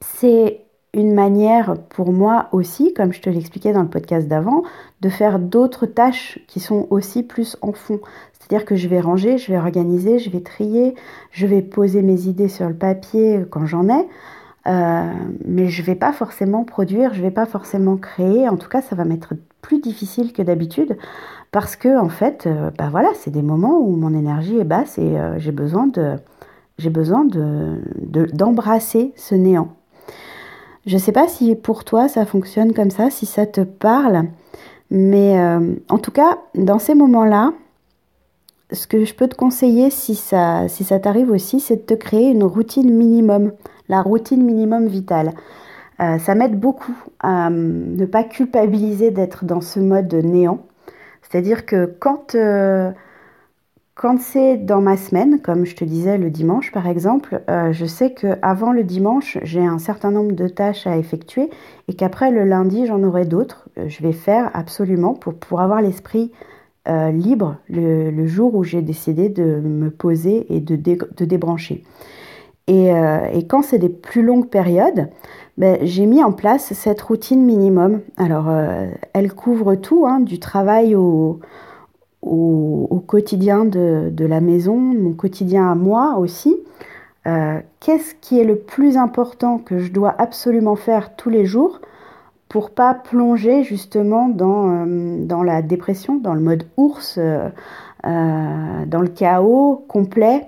c'est 0.00 0.63
une 0.94 1.12
manière 1.12 1.76
pour 1.90 2.12
moi 2.12 2.48
aussi, 2.52 2.94
comme 2.94 3.12
je 3.12 3.20
te 3.20 3.28
l'expliquais 3.28 3.72
dans 3.72 3.82
le 3.82 3.88
podcast 3.88 4.28
d'avant, 4.28 4.62
de 5.00 5.08
faire 5.08 5.38
d'autres 5.38 5.86
tâches 5.86 6.38
qui 6.46 6.60
sont 6.60 6.86
aussi 6.90 7.22
plus 7.22 7.56
en 7.60 7.72
fond. 7.72 8.00
C'est-à-dire 8.32 8.66
que 8.66 8.76
je 8.76 8.88
vais 8.88 9.00
ranger, 9.00 9.38
je 9.38 9.52
vais 9.52 9.58
organiser, 9.58 10.18
je 10.18 10.30
vais 10.30 10.40
trier, 10.40 10.94
je 11.30 11.46
vais 11.46 11.62
poser 11.62 12.02
mes 12.02 12.26
idées 12.26 12.48
sur 12.48 12.68
le 12.68 12.74
papier 12.74 13.44
quand 13.50 13.66
j'en 13.66 13.88
ai. 13.88 14.06
Euh, 14.66 15.12
mais 15.44 15.68
je 15.68 15.82
vais 15.82 15.94
pas 15.94 16.12
forcément 16.12 16.64
produire, 16.64 17.12
je 17.12 17.22
vais 17.22 17.30
pas 17.30 17.46
forcément 17.46 17.96
créer. 17.96 18.48
En 18.48 18.56
tout 18.56 18.68
cas, 18.68 18.80
ça 18.80 18.96
va 18.96 19.04
m'être 19.04 19.34
plus 19.60 19.80
difficile 19.80 20.32
que 20.32 20.42
d'habitude 20.42 20.96
parce 21.52 21.76
que 21.76 21.98
en 21.98 22.08
fait, 22.08 22.46
euh, 22.46 22.70
bah 22.78 22.88
voilà, 22.90 23.08
c'est 23.14 23.30
des 23.30 23.42
moments 23.42 23.78
où 23.78 23.96
mon 23.96 24.14
énergie 24.14 24.58
est 24.58 24.64
basse 24.64 24.98
et 24.98 25.18
euh, 25.18 25.38
j'ai 25.38 25.52
besoin 25.52 25.86
de 25.86 26.16
j'ai 26.78 26.90
besoin 26.90 27.24
de 27.24 27.78
d'embrasser 28.32 29.12
ce 29.16 29.34
néant. 29.34 29.76
Je 30.86 30.98
sais 30.98 31.12
pas 31.12 31.28
si 31.28 31.54
pour 31.54 31.84
toi 31.84 32.08
ça 32.08 32.26
fonctionne 32.26 32.72
comme 32.72 32.90
ça, 32.90 33.10
si 33.10 33.26
ça 33.26 33.46
te 33.46 33.62
parle, 33.62 34.24
mais 34.90 35.38
en 35.88 35.98
tout 35.98 36.10
cas, 36.10 36.38
dans 36.54 36.78
ces 36.78 36.94
moments-là, 36.94 37.52
ce 38.70 38.86
que 38.86 39.04
je 39.04 39.14
peux 39.14 39.28
te 39.28 39.34
conseiller 39.34 39.90
si 39.90 40.14
ça, 40.14 40.68
si 40.68 40.84
ça 40.84 40.98
t'arrive 40.98 41.30
aussi, 41.30 41.60
c'est 41.60 41.76
de 41.76 41.82
te 41.82 41.94
créer 41.94 42.30
une 42.30 42.44
routine 42.44 42.92
minimum 42.92 43.52
la 43.88 44.02
routine 44.02 44.42
minimum 44.42 44.86
vitale. 44.86 45.32
Euh, 46.00 46.18
ça 46.18 46.34
m'aide 46.34 46.58
beaucoup 46.58 46.96
à 47.20 47.50
ne 47.50 48.04
pas 48.06 48.24
culpabiliser 48.24 49.10
d'être 49.10 49.44
dans 49.44 49.60
ce 49.60 49.78
mode 49.78 50.12
néant. 50.12 50.60
C'est-à-dire 51.22 51.66
que 51.66 51.86
quand, 51.98 52.34
euh, 52.34 52.90
quand 53.94 54.20
c'est 54.20 54.56
dans 54.56 54.80
ma 54.80 54.96
semaine, 54.96 55.40
comme 55.40 55.64
je 55.64 55.76
te 55.76 55.84
disais 55.84 56.18
le 56.18 56.30
dimanche 56.30 56.72
par 56.72 56.86
exemple, 56.86 57.42
euh, 57.48 57.72
je 57.72 57.84
sais 57.84 58.12
qu'avant 58.12 58.72
le 58.72 58.84
dimanche, 58.84 59.38
j'ai 59.42 59.64
un 59.64 59.78
certain 59.78 60.10
nombre 60.10 60.32
de 60.32 60.48
tâches 60.48 60.86
à 60.86 60.96
effectuer 60.96 61.50
et 61.88 61.94
qu'après 61.94 62.30
le 62.30 62.44
lundi, 62.44 62.86
j'en 62.86 63.02
aurai 63.02 63.24
d'autres. 63.24 63.68
Je 63.86 64.02
vais 64.02 64.12
faire 64.12 64.50
absolument 64.54 65.14
pour, 65.14 65.34
pour 65.34 65.60
avoir 65.60 65.80
l'esprit 65.82 66.32
libre 66.86 67.56
le, 67.70 68.26
jour 68.26 68.54
où 68.54 68.62
j'ai 68.62 68.82
décidé 68.82 69.30
de 69.30 69.58
me 69.60 69.90
poser 69.90 70.54
et 70.54 70.60
de, 70.60 70.76
de 70.76 71.24
débrancher. 71.24 71.82
Euh, 72.70 73.26
et, 73.32 73.46
quand 73.46 73.62
c'est 73.62 73.78
des 73.78 73.90
plus 73.90 74.22
longues 74.22 74.48
périodes, 74.48 75.10
ben, 75.58 75.78
j'ai 75.82 76.06
mis 76.06 76.22
en 76.22 76.32
place 76.32 76.72
cette 76.72 77.00
routine 77.02 77.44
minimum. 77.44 78.00
Alors, 78.16 78.48
euh, 78.48 78.86
elle 79.12 79.32
couvre 79.34 79.74
tout, 79.74 80.06
hein, 80.06 80.20
du 80.20 80.38
travail 80.38 80.94
au, 80.94 81.40
au, 82.26 83.02
quotidien 83.06 83.64
de, 83.64 84.24
la 84.24 84.40
maison, 84.40 84.76
mon 84.76 85.12
quotidien 85.12 85.70
à 85.70 85.74
moi 85.74 86.16
aussi. 86.18 86.56
Euh, 87.26 87.60
qu'est-ce 87.80 88.14
qui 88.20 88.38
est 88.38 88.44
le 88.44 88.56
plus 88.56 88.96
important 88.96 89.58
que 89.58 89.78
je 89.78 89.92
dois 89.92 90.14
absolument 90.18 90.76
faire 90.76 91.16
tous 91.16 91.30
les 91.30 91.46
jours 91.46 91.80
pour 92.48 92.70
pas 92.70 92.94
plonger 92.94 93.62
justement 93.62 94.28
dans, 94.28 94.86
dans 94.86 95.42
la 95.42 95.62
dépression, 95.62 96.16
dans 96.16 96.34
le 96.34 96.40
mode 96.40 96.64
ours, 96.76 97.18
dans 98.04 99.00
le 99.00 99.08
chaos 99.08 99.84
complet 99.88 100.46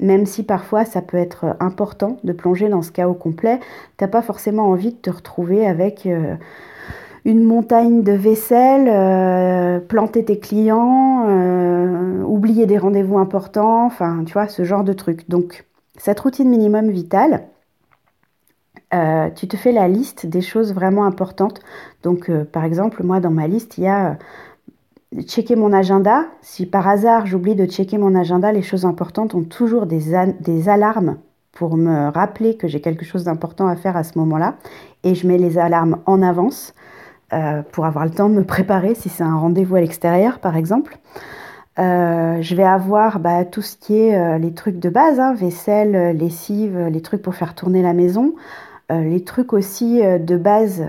même 0.00 0.26
si 0.26 0.42
parfois 0.42 0.84
ça 0.84 1.02
peut 1.02 1.16
être 1.16 1.56
important 1.60 2.18
de 2.24 2.32
plonger 2.32 2.68
dans 2.68 2.82
ce 2.82 2.90
chaos 2.90 3.14
complet, 3.14 3.60
t'as 3.96 4.08
pas 4.08 4.22
forcément 4.22 4.68
envie 4.70 4.92
de 4.92 4.96
te 4.96 5.10
retrouver 5.10 5.66
avec 5.66 6.06
euh, 6.06 6.34
une 7.26 7.42
montagne 7.42 8.04
de 8.04 8.12
vaisselle, 8.12 8.88
euh, 8.88 9.80
planter 9.80 10.24
tes 10.24 10.38
clients, 10.38 11.24
euh, 11.26 12.22
oublier 12.22 12.66
des 12.66 12.78
rendez-vous 12.78 13.18
importants, 13.18 13.84
enfin 13.84 14.22
tu 14.24 14.32
vois, 14.32 14.46
ce 14.46 14.62
genre 14.62 14.84
de 14.84 14.92
truc. 14.92 15.28
Donc 15.28 15.66
cette 15.98 16.20
routine 16.20 16.48
minimum 16.48 16.88
vitale, 16.88 17.48
euh, 18.94 19.28
tu 19.34 19.48
te 19.48 19.56
fais 19.56 19.72
la 19.72 19.88
liste 19.88 20.26
des 20.26 20.40
choses 20.40 20.72
vraiment 20.72 21.04
importantes. 21.04 21.60
Donc, 22.04 22.30
par 22.52 22.62
exemple, 22.62 23.02
moi, 23.02 23.18
dans 23.18 23.32
ma 23.32 23.48
liste, 23.48 23.76
il 23.76 23.84
y 23.84 23.88
a 23.88 24.18
checker 25.26 25.56
mon 25.56 25.72
agenda. 25.72 26.26
Si 26.42 26.64
par 26.64 26.86
hasard 26.86 27.26
j'oublie 27.26 27.56
de 27.56 27.66
checker 27.66 27.98
mon 27.98 28.14
agenda, 28.14 28.52
les 28.52 28.62
choses 28.62 28.84
importantes 28.84 29.34
ont 29.34 29.42
toujours 29.42 29.86
des 29.86 30.68
alarmes 30.68 31.16
pour 31.50 31.76
me 31.76 32.08
rappeler 32.08 32.56
que 32.56 32.68
j'ai 32.68 32.80
quelque 32.80 33.04
chose 33.04 33.24
d'important 33.24 33.66
à 33.66 33.74
faire 33.74 33.96
à 33.96 34.04
ce 34.04 34.16
moment-là. 34.20 34.54
Et 35.02 35.16
je 35.16 35.26
mets 35.26 35.38
les 35.38 35.58
alarmes 35.58 35.98
en 36.06 36.22
avance 36.22 36.72
euh, 37.32 37.62
pour 37.72 37.86
avoir 37.86 38.04
le 38.04 38.12
temps 38.12 38.28
de 38.28 38.34
me 38.34 38.44
préparer 38.44 38.94
si 38.94 39.08
c'est 39.08 39.24
un 39.24 39.36
rendez-vous 39.36 39.74
à 39.76 39.80
l'extérieur, 39.80 40.38
par 40.38 40.56
exemple. 40.56 40.98
Euh, 41.78 42.40
je 42.40 42.54
vais 42.54 42.64
avoir 42.64 43.18
bah, 43.18 43.44
tout 43.44 43.62
ce 43.62 43.76
qui 43.76 43.98
est 43.98 44.16
euh, 44.16 44.38
les 44.38 44.54
trucs 44.54 44.78
de 44.78 44.88
base, 44.88 45.18
hein, 45.18 45.34
vaisselle, 45.34 46.16
lessive, 46.16 46.78
les 46.78 47.02
trucs 47.02 47.22
pour 47.22 47.34
faire 47.34 47.54
tourner 47.54 47.82
la 47.82 47.92
maison, 47.94 48.34
les 48.88 49.24
trucs 49.24 49.52
aussi 49.52 50.00
de 50.00 50.36
base 50.36 50.84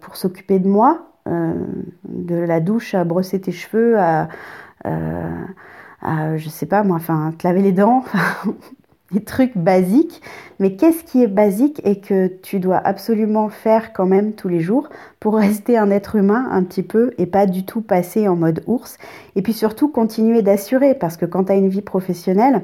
pour 0.00 0.16
s'occuper 0.16 0.58
de 0.58 0.68
moi, 0.68 1.06
de 1.24 2.36
la 2.36 2.60
douche 2.60 2.94
à 2.94 3.04
brosser 3.04 3.40
tes 3.40 3.52
cheveux, 3.52 3.98
à, 3.98 4.28
à 4.84 6.36
je 6.36 6.48
sais 6.50 6.66
pas 6.66 6.82
moi, 6.82 6.96
enfin, 6.96 7.32
te 7.38 7.46
laver 7.46 7.62
les 7.62 7.72
dents, 7.72 8.04
des 9.12 9.24
trucs 9.24 9.56
basiques, 9.56 10.20
mais 10.58 10.76
qu'est-ce 10.76 11.02
qui 11.04 11.22
est 11.22 11.28
basique 11.28 11.80
et 11.84 12.00
que 12.00 12.28
tu 12.42 12.60
dois 12.60 12.76
absolument 12.76 13.48
faire 13.48 13.92
quand 13.92 14.06
même 14.06 14.34
tous 14.34 14.48
les 14.48 14.60
jours 14.60 14.88
pour 15.18 15.36
rester 15.36 15.78
un 15.78 15.90
être 15.90 16.16
humain 16.16 16.46
un 16.50 16.62
petit 16.62 16.82
peu 16.82 17.12
et 17.18 17.26
pas 17.26 17.46
du 17.46 17.64
tout 17.64 17.80
passer 17.80 18.28
en 18.28 18.36
mode 18.36 18.62
ours? 18.66 18.98
Et 19.36 19.42
puis 19.42 19.52
surtout 19.52 19.88
continuer 19.88 20.42
d'assurer 20.42 20.94
parce 20.94 21.16
que 21.16 21.26
quand 21.26 21.44
tu 21.44 21.52
as 21.52 21.56
une 21.56 21.68
vie 21.68 21.82
professionnelle, 21.82 22.62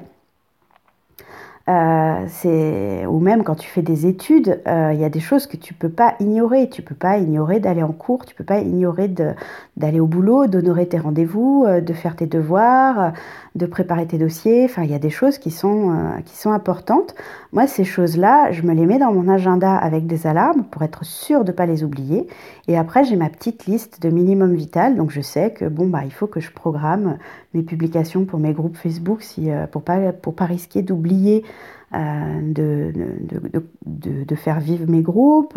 euh, 1.66 3.06
ou 3.06 3.20
même 3.20 3.42
quand 3.42 3.54
tu 3.54 3.68
fais 3.68 3.80
des 3.80 4.06
études, 4.06 4.60
euh, 4.68 4.90
il 4.92 5.00
y 5.00 5.04
a 5.04 5.08
des 5.08 5.20
choses 5.20 5.46
que 5.46 5.56
tu 5.56 5.72
peux 5.72 5.88
pas 5.88 6.14
ignorer. 6.20 6.68
Tu 6.68 6.82
peux 6.82 6.94
pas 6.94 7.16
ignorer 7.18 7.58
d'aller 7.58 7.82
en 7.82 7.92
cours, 7.92 8.26
tu 8.26 8.34
peux 8.34 8.44
pas 8.44 8.58
ignorer 8.58 9.08
d'aller 9.08 10.00
au 10.00 10.06
boulot, 10.06 10.46
d'honorer 10.46 10.86
tes 10.86 10.98
rendez-vous, 10.98 11.64
euh, 11.66 11.80
de 11.80 11.92
faire 11.94 12.16
tes 12.16 12.26
devoirs, 12.26 13.12
de 13.54 13.64
préparer 13.66 14.06
tes 14.06 14.18
dossiers. 14.18 14.64
Enfin, 14.64 14.82
il 14.82 14.90
y 14.90 14.94
a 14.94 14.98
des 14.98 15.10
choses 15.10 15.38
qui 15.38 15.50
sont 15.50 15.94
qui 16.26 16.36
sont 16.36 16.52
importantes. 16.52 17.14
Moi, 17.52 17.66
ces 17.66 17.84
choses-là, 17.84 18.52
je 18.52 18.62
me 18.62 18.74
les 18.74 18.84
mets 18.84 18.98
dans 18.98 19.12
mon 19.12 19.28
agenda 19.28 19.74
avec 19.74 20.06
des 20.06 20.26
alarmes 20.26 20.64
pour 20.64 20.82
être 20.82 21.04
sûr 21.04 21.44
de 21.44 21.52
pas 21.52 21.66
les 21.66 21.82
oublier. 21.84 22.26
Et 22.68 22.76
après, 22.76 23.04
j'ai 23.04 23.16
ma 23.16 23.28
petite 23.30 23.66
liste 23.66 24.02
de 24.02 24.10
minimum 24.10 24.54
vital. 24.54 24.96
Donc, 24.96 25.10
je 25.10 25.20
sais 25.20 25.52
que 25.52 25.66
bon 25.66 25.86
bah 25.86 26.02
il 26.04 26.12
faut 26.12 26.26
que 26.26 26.40
je 26.40 26.50
programme 26.50 27.16
mes 27.54 27.62
publications 27.62 28.24
pour 28.24 28.38
mes 28.38 28.52
groupes 28.52 28.76
Facebook 28.76 29.22
si 29.22 29.48
pour 29.72 29.82
pas 29.82 30.12
pour 30.12 30.34
pas 30.34 30.46
risquer 30.46 30.82
d'oublier 30.82 31.44
euh, 31.94 32.40
de, 32.42 32.92
de, 33.86 34.24
de, 34.24 34.34
faire 34.34 34.58
vivre 34.58 34.90
mes 34.90 35.02
groupes, 35.02 35.56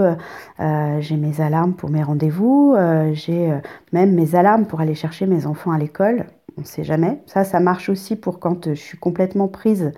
euh, 0.59 0.97
j'ai 0.99 1.17
mes 1.17 1.41
alarmes 1.41 1.73
pour 1.73 1.89
mes 1.89 2.03
rendez-vous, 2.03 2.75
euh, 2.77 3.11
j'ai 3.13 3.51
même 3.91 4.13
mes 4.13 4.35
alarmes 4.35 4.65
pour 4.67 4.79
aller 4.79 4.93
chercher 4.93 5.25
mes 5.25 5.47
enfants 5.47 5.71
à 5.71 5.79
l'école, 5.79 6.25
on 6.57 6.61
ne 6.61 6.65
sait 6.65 6.83
jamais. 6.83 7.21
Ça, 7.25 7.43
ça 7.43 7.59
marche 7.59 7.89
aussi 7.89 8.15
pour 8.15 8.39
quand 8.39 8.69
je 8.69 8.79
suis 8.79 8.99
complètement 8.99 9.47
prise 9.47 9.91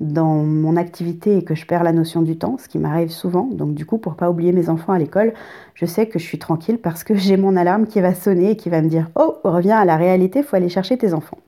dans 0.00 0.42
mon 0.42 0.76
activité 0.76 1.36
et 1.36 1.44
que 1.44 1.54
je 1.54 1.66
perds 1.66 1.84
la 1.84 1.92
notion 1.92 2.22
du 2.22 2.36
temps, 2.36 2.56
ce 2.58 2.68
qui 2.68 2.78
m'arrive 2.78 3.10
souvent. 3.10 3.48
Donc 3.52 3.74
du 3.74 3.84
coup, 3.84 3.98
pour 3.98 4.14
pas 4.16 4.30
oublier 4.30 4.52
mes 4.52 4.68
enfants 4.68 4.92
à 4.92 4.98
l'école, 4.98 5.34
je 5.74 5.84
sais 5.84 6.06
que 6.06 6.18
je 6.18 6.24
suis 6.24 6.38
tranquille 6.38 6.78
parce 6.78 7.04
que 7.04 7.14
j'ai 7.16 7.36
mon 7.36 7.56
alarme 7.56 7.86
qui 7.86 8.00
va 8.00 8.14
sonner 8.14 8.52
et 8.52 8.56
qui 8.56 8.70
va 8.70 8.80
me 8.80 8.88
dire 8.88 9.10
"Oh, 9.14 9.36
reviens 9.44 9.78
à 9.78 9.84
la 9.84 9.96
réalité, 9.96 10.42
faut 10.42 10.56
aller 10.56 10.68
chercher 10.68 10.96
tes 10.96 11.12
enfants." 11.12 11.38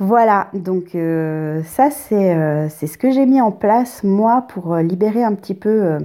Voilà, 0.00 0.48
donc 0.54 0.94
euh, 0.94 1.60
ça 1.64 1.88
euh, 2.12 2.68
c'est 2.70 2.86
ce 2.86 2.96
que 2.96 3.10
j'ai 3.10 3.26
mis 3.26 3.40
en 3.40 3.50
place 3.50 4.04
moi 4.04 4.46
pour 4.48 4.74
euh, 4.74 4.82
libérer 4.82 5.24
un 5.24 5.34
petit 5.34 5.54
peu, 5.54 5.98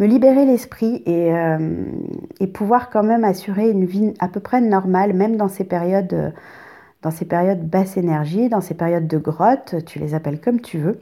me 0.00 0.06
libérer 0.06 0.44
l'esprit 0.44 1.02
et, 1.06 2.46
pouvoir 2.52 2.90
quand 2.90 3.04
même 3.04 3.24
assurer 3.24 3.70
une 3.70 3.84
vie 3.84 4.14
à 4.18 4.28
peu 4.28 4.40
près 4.40 4.60
normale, 4.60 5.12
même 5.12 5.36
dans 5.36 5.48
ces 5.48 5.64
périodes, 5.64 6.34
dans 7.02 7.10
ces 7.12 7.24
périodes 7.24 7.68
basse 7.68 7.96
énergie, 7.96 8.48
dans 8.48 8.60
ces 8.60 8.74
périodes 8.74 9.06
de 9.06 9.18
grotte, 9.18 9.76
tu 9.86 10.00
les 10.00 10.14
appelles 10.14 10.40
comme 10.40 10.60
tu 10.60 10.78
veux. 10.78 11.00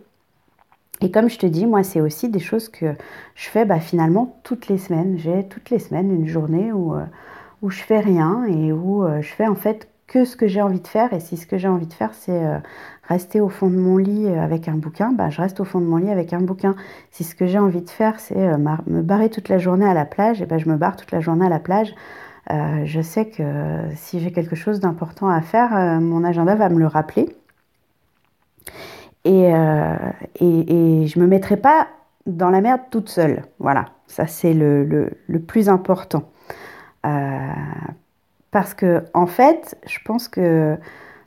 Et 1.01 1.11
comme 1.11 1.31
je 1.31 1.39
te 1.39 1.47
dis, 1.47 1.67
moi 1.67 1.83
c'est 1.83 2.01
aussi 2.03 2.29
des 2.29 2.41
choses 2.41 2.69
que 2.69 2.95
je 3.35 3.49
fais 3.49 3.65
bah, 3.65 3.81
finalement 3.81 4.37
toutes 4.43 4.69
les 4.69 4.79
semaines. 4.79 5.17
J'ai 5.19 5.45
toutes 5.49 5.71
les 5.71 5.79
semaines 5.79 6.15
une 6.15 6.27
journée 6.27 6.73
où, 6.73 6.95
où 7.63 7.71
je 7.71 7.83
fais 7.83 8.01
rien 8.01 8.45
et 8.45 8.73
où 8.73 9.07
je 9.21 9.33
fais 9.33 9.47
en 9.47 9.55
fait 9.55 9.89
que 10.13 10.27
ce 10.27 10.37
que 10.37 10.47
j'ai 10.47 10.61
envie 10.61 10.81
de 10.81 10.87
faire. 10.87 11.13
Et 11.15 11.21
si 11.21 11.37
ce 11.39 11.47
que 11.47 11.57
j'ai 11.57 11.69
envie 11.69 11.87
de 11.87 11.93
faire, 11.95 12.13
c'est 12.13 12.45
euh, 12.45 12.59
rester 13.09 13.41
au 13.41 13.49
fond 13.49 13.71
de 13.71 13.77
mon 13.77 13.97
lit 13.97 14.27
euh, 14.27 14.43
avec 14.43 14.69
un 14.69 14.75
bouquin, 14.75 15.11
bah, 15.13 15.31
je 15.31 15.41
reste 15.41 15.59
au 15.61 15.65
fond 15.65 15.81
de 15.81 15.87
mon 15.87 15.97
lit 15.97 16.11
avec 16.11 16.35
un 16.35 16.41
bouquin. 16.41 16.77
Si 17.11 17.25
ce 17.25 17.35
que 17.35 17.47
j'ai 17.47 17.59
envie 17.59 17.81
de 17.81 17.89
faire, 17.89 18.21
c'est 18.21 18.37
euh, 18.37 18.59
me 18.59 19.01
barrer 19.01 19.31
toute 19.31 19.49
la 19.49 19.57
journée 19.57 19.87
à 19.87 19.95
la 19.95 20.05
plage, 20.05 20.43
et 20.43 20.47
ben 20.47 20.59
je 20.59 20.69
me 20.69 20.77
barre 20.77 20.97
toute 20.97 21.13
la 21.13 21.21
journée 21.21 21.47
à 21.47 21.49
la 21.49 21.61
plage. 21.61 21.95
je 22.85 23.01
sais 23.03 23.27
que 23.31 23.43
si 23.95 24.21
j'ai 24.21 24.33
quelque 24.33 24.57
chose 24.57 24.81
d'important 24.81 25.29
à 25.29 25.41
faire, 25.41 25.71
mon 26.01 26.25
agenda 26.25 26.55
va 26.55 26.69
me 26.69 26.79
le 26.79 26.87
rappeler. 26.87 27.35
Et, 29.25 29.45
et, 30.41 31.03
et 31.03 31.07
je 31.07 31.19
me 31.21 31.27
mettrai 31.27 31.57
pas 31.57 31.89
dans 32.27 32.51
la 32.51 32.61
merde 32.61 32.83
toute 32.91 33.09
seule. 33.09 33.45
Voilà, 33.59 33.87
ça 34.07 34.27
c'est 34.27 34.53
le, 34.53 34.85
le, 34.85 35.11
le, 35.29 35.41
plus 35.41 35.69
important. 35.69 36.25
Parce 38.53 38.75
que, 38.75 39.03
en 39.15 39.27
fait, 39.27 39.77
je 39.87 39.99
pense 40.05 40.29
que 40.29 40.77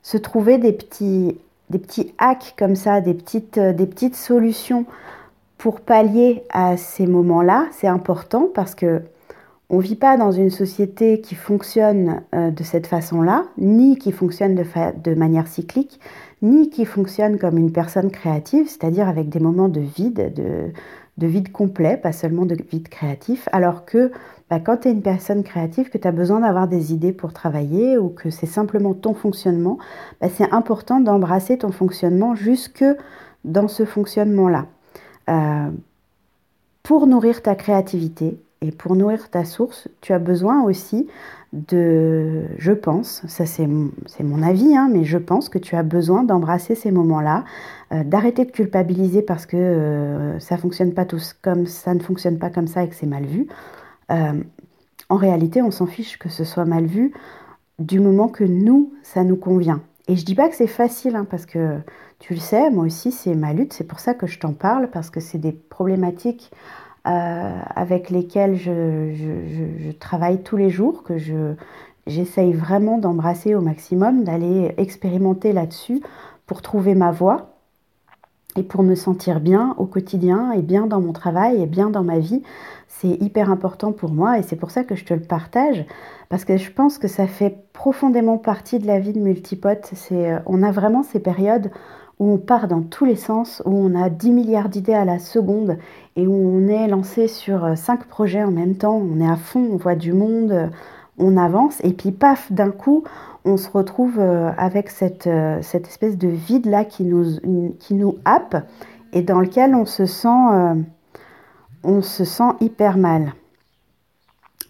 se 0.03 0.17
trouver 0.17 0.57
des 0.57 0.71
petits, 0.71 1.37
des 1.71 1.79
petits 1.79 2.13
hacks 2.19 2.53
comme 2.57 2.75
ça, 2.75 3.01
des 3.01 3.15
petites, 3.15 3.57
euh, 3.57 3.73
des 3.73 3.87
petites 3.87 4.15
solutions 4.15 4.85
pour 5.57 5.81
pallier 5.81 6.43
à 6.51 6.77
ces 6.77 7.07
moments-là, 7.07 7.67
c'est 7.71 7.87
important 7.87 8.47
parce 8.53 8.75
que 8.75 9.01
on 9.71 9.79
vit 9.79 9.95
pas 9.95 10.15
dans 10.15 10.31
une 10.31 10.51
société 10.51 11.21
qui 11.21 11.33
fonctionne 11.33 12.21
euh, 12.35 12.51
de 12.51 12.63
cette 12.63 12.85
façon-là, 12.85 13.45
ni 13.57 13.97
qui 13.97 14.11
fonctionne 14.11 14.53
de, 14.53 14.63
de, 15.03 15.15
manière 15.15 15.47
cyclique, 15.47 15.99
ni 16.43 16.69
qui 16.69 16.85
fonctionne 16.85 17.39
comme 17.39 17.57
une 17.57 17.71
personne 17.71 18.11
créative, 18.11 18.67
c'est-à-dire 18.67 19.09
avec 19.09 19.29
des 19.29 19.39
moments 19.39 19.69
de 19.69 19.79
vide, 19.79 20.33
de, 20.35 20.71
de 21.17 21.27
vide 21.27 21.51
complet, 21.51 21.97
pas 21.97 22.11
seulement 22.11 22.45
de 22.45 22.55
vide 22.71 22.89
créatif, 22.89 23.47
alors 23.51 23.85
que 23.85 24.11
bah, 24.49 24.59
quand 24.59 24.77
tu 24.77 24.89
es 24.89 24.91
une 24.91 25.01
personne 25.01 25.43
créative, 25.43 25.89
que 25.89 25.97
tu 25.97 26.07
as 26.07 26.11
besoin 26.11 26.41
d'avoir 26.41 26.67
des 26.67 26.93
idées 26.93 27.13
pour 27.13 27.33
travailler 27.33 27.97
ou 27.97 28.09
que 28.09 28.29
c'est 28.29 28.45
simplement 28.45 28.93
ton 28.93 29.13
fonctionnement, 29.13 29.77
bah, 30.21 30.27
c'est 30.29 30.51
important 30.51 30.99
d'embrasser 30.99 31.57
ton 31.57 31.71
fonctionnement 31.71 32.35
jusque 32.35 32.85
dans 33.43 33.67
ce 33.67 33.85
fonctionnement-là. 33.85 34.65
Euh, 35.29 35.69
pour 36.83 37.07
nourrir 37.07 37.41
ta 37.41 37.55
créativité 37.55 38.39
et 38.61 38.71
pour 38.71 38.95
nourrir 38.95 39.29
ta 39.29 39.45
source, 39.45 39.87
tu 40.01 40.13
as 40.13 40.19
besoin 40.19 40.63
aussi 40.63 41.07
de, 41.55 42.43
je 42.57 42.73
pense, 42.73 43.25
ça 43.27 43.45
c'est 43.45 43.65
mon 43.67 44.43
avis, 44.43 44.75
hein, 44.75 44.89
mais 44.91 45.05
je 45.05 45.17
pense 45.17 45.47
que 45.47 45.57
tu 45.57 45.75
as 45.75 45.83
besoin 45.83 46.23
d'embrasser 46.23 46.75
ces 46.75 46.91
moments-là, 46.91 47.45
euh, 47.93 48.03
d'arrêter 48.03 48.43
de 48.43 48.51
culpabiliser 48.51 49.21
parce 49.21 49.45
que 49.45 49.55
euh, 49.55 50.39
ça 50.39 50.55
ne 50.55 50.59
fonctionne 50.59 50.93
pas 50.93 51.05
comme 51.05 52.67
ça 52.67 52.83
et 52.83 52.89
que 52.89 52.95
c'est 52.95 53.05
mal 53.05 53.25
vu. 53.25 53.47
Euh, 54.11 54.43
en 55.07 55.15
réalité, 55.15 55.61
on 55.61 55.71
s'en 55.71 55.85
fiche 55.85 56.19
que 56.19 56.27
ce 56.27 56.43
soit 56.43 56.65
mal 56.65 56.85
vu 56.85 57.13
du 57.79 58.01
moment 58.01 58.27
que 58.27 58.43
nous, 58.43 58.93
ça 59.03 59.23
nous 59.23 59.37
convient. 59.37 59.81
Et 60.07 60.17
je 60.17 60.25
dis 60.25 60.35
pas 60.35 60.49
que 60.49 60.55
c'est 60.55 60.67
facile, 60.67 61.15
hein, 61.15 61.25
parce 61.29 61.45
que 61.45 61.77
tu 62.19 62.33
le 62.33 62.39
sais, 62.39 62.69
moi 62.69 62.85
aussi, 62.85 63.11
c'est 63.11 63.33
ma 63.33 63.53
lutte. 63.53 63.73
C'est 63.73 63.87
pour 63.87 63.99
ça 63.99 64.13
que 64.13 64.27
je 64.27 64.39
t'en 64.39 64.53
parle, 64.53 64.89
parce 64.89 65.09
que 65.09 65.19
c'est 65.19 65.37
des 65.37 65.53
problématiques 65.53 66.51
avec 67.05 68.09
lesquelles 68.09 68.55
je, 68.55 69.91
travaille 69.99 70.41
tous 70.41 70.57
les 70.57 70.69
jours, 70.69 71.03
que 71.03 71.17
je, 71.17 71.53
j'essaye 72.07 72.53
vraiment 72.53 72.97
d'embrasser 72.97 73.55
au 73.55 73.61
maximum, 73.61 74.23
d'aller 74.23 74.73
expérimenter 74.77 75.53
là-dessus 75.53 76.01
pour 76.45 76.61
trouver 76.61 76.95
ma 76.95 77.11
voie 77.11 77.51
et 78.55 78.63
pour 78.63 78.83
me 78.83 78.95
sentir 78.95 79.39
bien 79.39 79.75
au 79.77 79.85
quotidien 79.85 80.51
et 80.51 80.61
bien 80.61 80.87
dans 80.87 81.01
mon 81.01 81.13
travail 81.13 81.61
et 81.61 81.65
bien 81.65 81.89
dans 81.89 82.03
ma 82.03 82.19
vie. 82.19 82.41
C'est 82.87 83.21
hyper 83.21 83.51
important 83.51 83.91
pour 83.91 84.11
moi 84.11 84.39
et 84.39 84.43
c'est 84.43 84.55
pour 84.55 84.71
ça 84.71 84.83
que 84.83 84.95
je 84.95 85.03
te 85.03 85.13
le 85.13 85.21
partage 85.21 85.85
parce 86.29 86.45
que 86.45 86.57
je 86.57 86.71
pense 86.71 86.97
que 86.97 87.07
ça 87.07 87.27
fait 87.27 87.57
profondément 87.73 88.37
partie 88.37 88.79
de 88.79 88.87
la 88.87 88.99
vie 88.99 89.13
de 89.13 89.19
multipote. 89.19 89.89
C'est, 89.93 90.31
euh, 90.31 90.39
on 90.45 90.63
a 90.63 90.71
vraiment 90.71 91.03
ces 91.03 91.19
périodes 91.19 91.71
où 92.19 92.31
on 92.33 92.37
part 92.37 92.67
dans 92.67 92.81
tous 92.81 93.05
les 93.05 93.15
sens, 93.15 93.61
où 93.65 93.71
on 93.71 93.95
a 93.95 94.09
10 94.09 94.31
milliards 94.31 94.69
d'idées 94.69 94.93
à 94.93 95.05
la 95.05 95.19
seconde 95.19 95.77
et 96.15 96.27
où 96.27 96.33
on 96.33 96.67
est 96.67 96.87
lancé 96.87 97.27
sur 97.27 97.77
5 97.77 97.99
euh, 97.99 98.03
projets 98.07 98.43
en 98.43 98.51
même 98.51 98.75
temps, 98.75 98.95
on 98.95 99.19
est 99.19 99.29
à 99.29 99.35
fond, 99.35 99.67
on 99.71 99.77
voit 99.77 99.95
du 99.95 100.13
monde, 100.13 100.69
on 101.17 101.37
avance 101.37 101.79
et 101.83 101.93
puis 101.93 102.11
paf, 102.11 102.51
d'un 102.51 102.71
coup, 102.71 103.03
on 103.45 103.57
se 103.57 103.69
retrouve 103.69 104.19
euh, 104.19 104.51
avec 104.57 104.89
cette, 104.89 105.27
euh, 105.27 105.59
espèce 105.59 106.17
de 106.17 106.27
vide-là 106.27 106.83
qui 106.83 107.03
nous, 107.03 107.73
qui 107.79 107.93
nous 107.93 108.17
happe 108.25 108.57
et 109.13 109.21
dans 109.21 109.39
lequel 109.39 109.75
on 109.75 109.85
se 109.85 110.05
sent, 110.05 110.27
euh, 111.87 112.01
hyper 112.59 112.97
mal. 112.97 113.33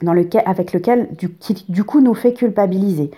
Dans 0.02 0.14
lequel, 0.14 0.44
avec 0.46 0.74
lequel, 0.74 1.16
du, 1.16 1.30
du 1.70 1.84
coup, 1.86 2.02
nous 2.02 2.14
fait 2.14 2.34
culpabiliser. 2.34 3.12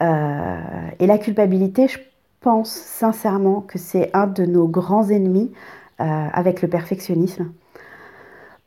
et 0.00 1.06
la 1.06 1.18
culpabilité, 1.18 1.88
je 1.88 1.98
pense 2.40 2.70
sincèrement 2.70 3.60
que 3.60 3.78
c'est 3.78 4.10
un 4.14 4.26
de 4.26 4.44
nos 4.44 4.66
grands 4.66 5.08
ennemis 5.08 5.52
avec 5.98 6.62
le 6.62 6.68
perfectionnisme 6.68 7.52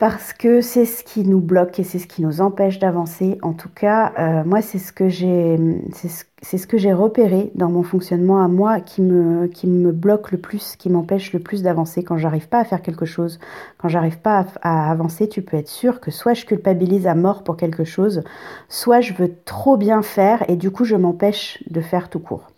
parce 0.03 0.33
que 0.33 0.59
c'est 0.59 0.83
ce 0.83 1.01
qui 1.01 1.23
nous 1.23 1.39
bloque 1.39 1.79
et 1.79 1.83
c'est 1.85 1.97
ce 1.97 2.07
qui 2.07 2.23
nous 2.23 2.41
empêche 2.41 2.77
d'avancer. 2.77 3.37
En 3.41 3.53
tout 3.53 3.69
cas, 3.73 4.11
euh, 4.19 4.43
moi, 4.43 4.61
c'est 4.61 4.77
ce 4.77 4.91
que 4.91 5.07
j'ai, 5.07 5.57
ce, 5.93 6.93
repéré 6.93 7.51
dans 7.55 7.69
mon 7.69 7.83
fonctionnement 7.83 8.43
à 8.43 8.49
moi 8.49 8.81
qui 8.81 9.01
me, 9.01 9.47
qui 9.47 9.65
me 9.65 9.93
bloque 9.93 10.33
le 10.33 10.39
plus, 10.39 10.75
qui 10.75 10.89
m'empêche 10.89 11.31
le 11.31 11.39
plus 11.39 11.63
d'avancer. 11.63 12.03
Quand 12.03 12.17
j'arrive 12.17 12.49
pas 12.49 12.59
à 12.59 12.65
faire 12.65 12.81
quelque 12.81 13.05
chose, 13.05 13.39
quand 13.77 13.87
j'arrive 13.87 14.19
pas 14.19 14.45
à, 14.61 14.91
avancer, 14.91 15.29
tu 15.29 15.41
peux 15.41 15.55
être 15.55 15.69
sûr 15.69 16.01
que 16.01 16.11
soit 16.11 16.33
je 16.33 16.43
culpabilise 16.45 17.07
à 17.07 17.15
mort 17.15 17.45
pour 17.45 17.55
quelque 17.55 17.85
chose, 17.85 18.23
soit 18.67 18.99
je 18.99 19.13
veux 19.13 19.33
trop 19.45 19.77
bien 19.77 20.01
faire 20.01 20.43
et 20.49 20.57
du 20.57 20.69
coup 20.69 20.83
je 20.83 20.97
m'empêche 20.97 21.63
de 21.69 21.79
faire 21.79 22.09
tout 22.09 22.19
court. 22.19 22.52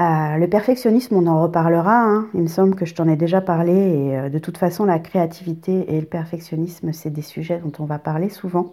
Euh, 0.00 0.38
le 0.38 0.48
perfectionnisme, 0.48 1.14
on 1.16 1.26
en 1.26 1.42
reparlera. 1.42 2.02
Hein. 2.02 2.26
Il 2.32 2.40
me 2.40 2.46
semble 2.46 2.74
que 2.74 2.86
je 2.86 2.94
t'en 2.94 3.06
ai 3.06 3.16
déjà 3.16 3.42
parlé. 3.42 3.72
Et 3.72 4.18
euh, 4.18 4.28
de 4.30 4.38
toute 4.38 4.56
façon, 4.56 4.86
la 4.86 4.98
créativité 4.98 5.94
et 5.94 6.00
le 6.00 6.06
perfectionnisme, 6.06 6.92
c'est 6.92 7.10
des 7.10 7.22
sujets 7.22 7.60
dont 7.62 7.72
on 7.80 7.84
va 7.84 7.98
parler 7.98 8.30
souvent. 8.30 8.72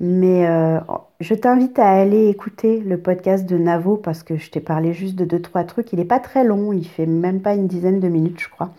Mais 0.00 0.46
euh, 0.46 0.78
je 1.20 1.34
t'invite 1.34 1.78
à 1.78 1.88
aller 1.88 2.28
écouter 2.28 2.80
le 2.80 2.96
podcast 2.96 3.44
de 3.46 3.58
Navo 3.58 3.96
parce 3.96 4.22
que 4.22 4.36
je 4.36 4.50
t'ai 4.50 4.60
parlé 4.60 4.94
juste 4.94 5.14
de 5.16 5.26
deux, 5.26 5.42
trois 5.42 5.64
trucs. 5.64 5.92
Il 5.92 5.98
n'est 5.98 6.06
pas 6.06 6.20
très 6.20 6.44
long, 6.44 6.72
il 6.72 6.86
fait 6.86 7.06
même 7.06 7.40
pas 7.40 7.54
une 7.54 7.66
dizaine 7.66 8.00
de 8.00 8.08
minutes, 8.08 8.40
je 8.40 8.48
crois. 8.48 8.70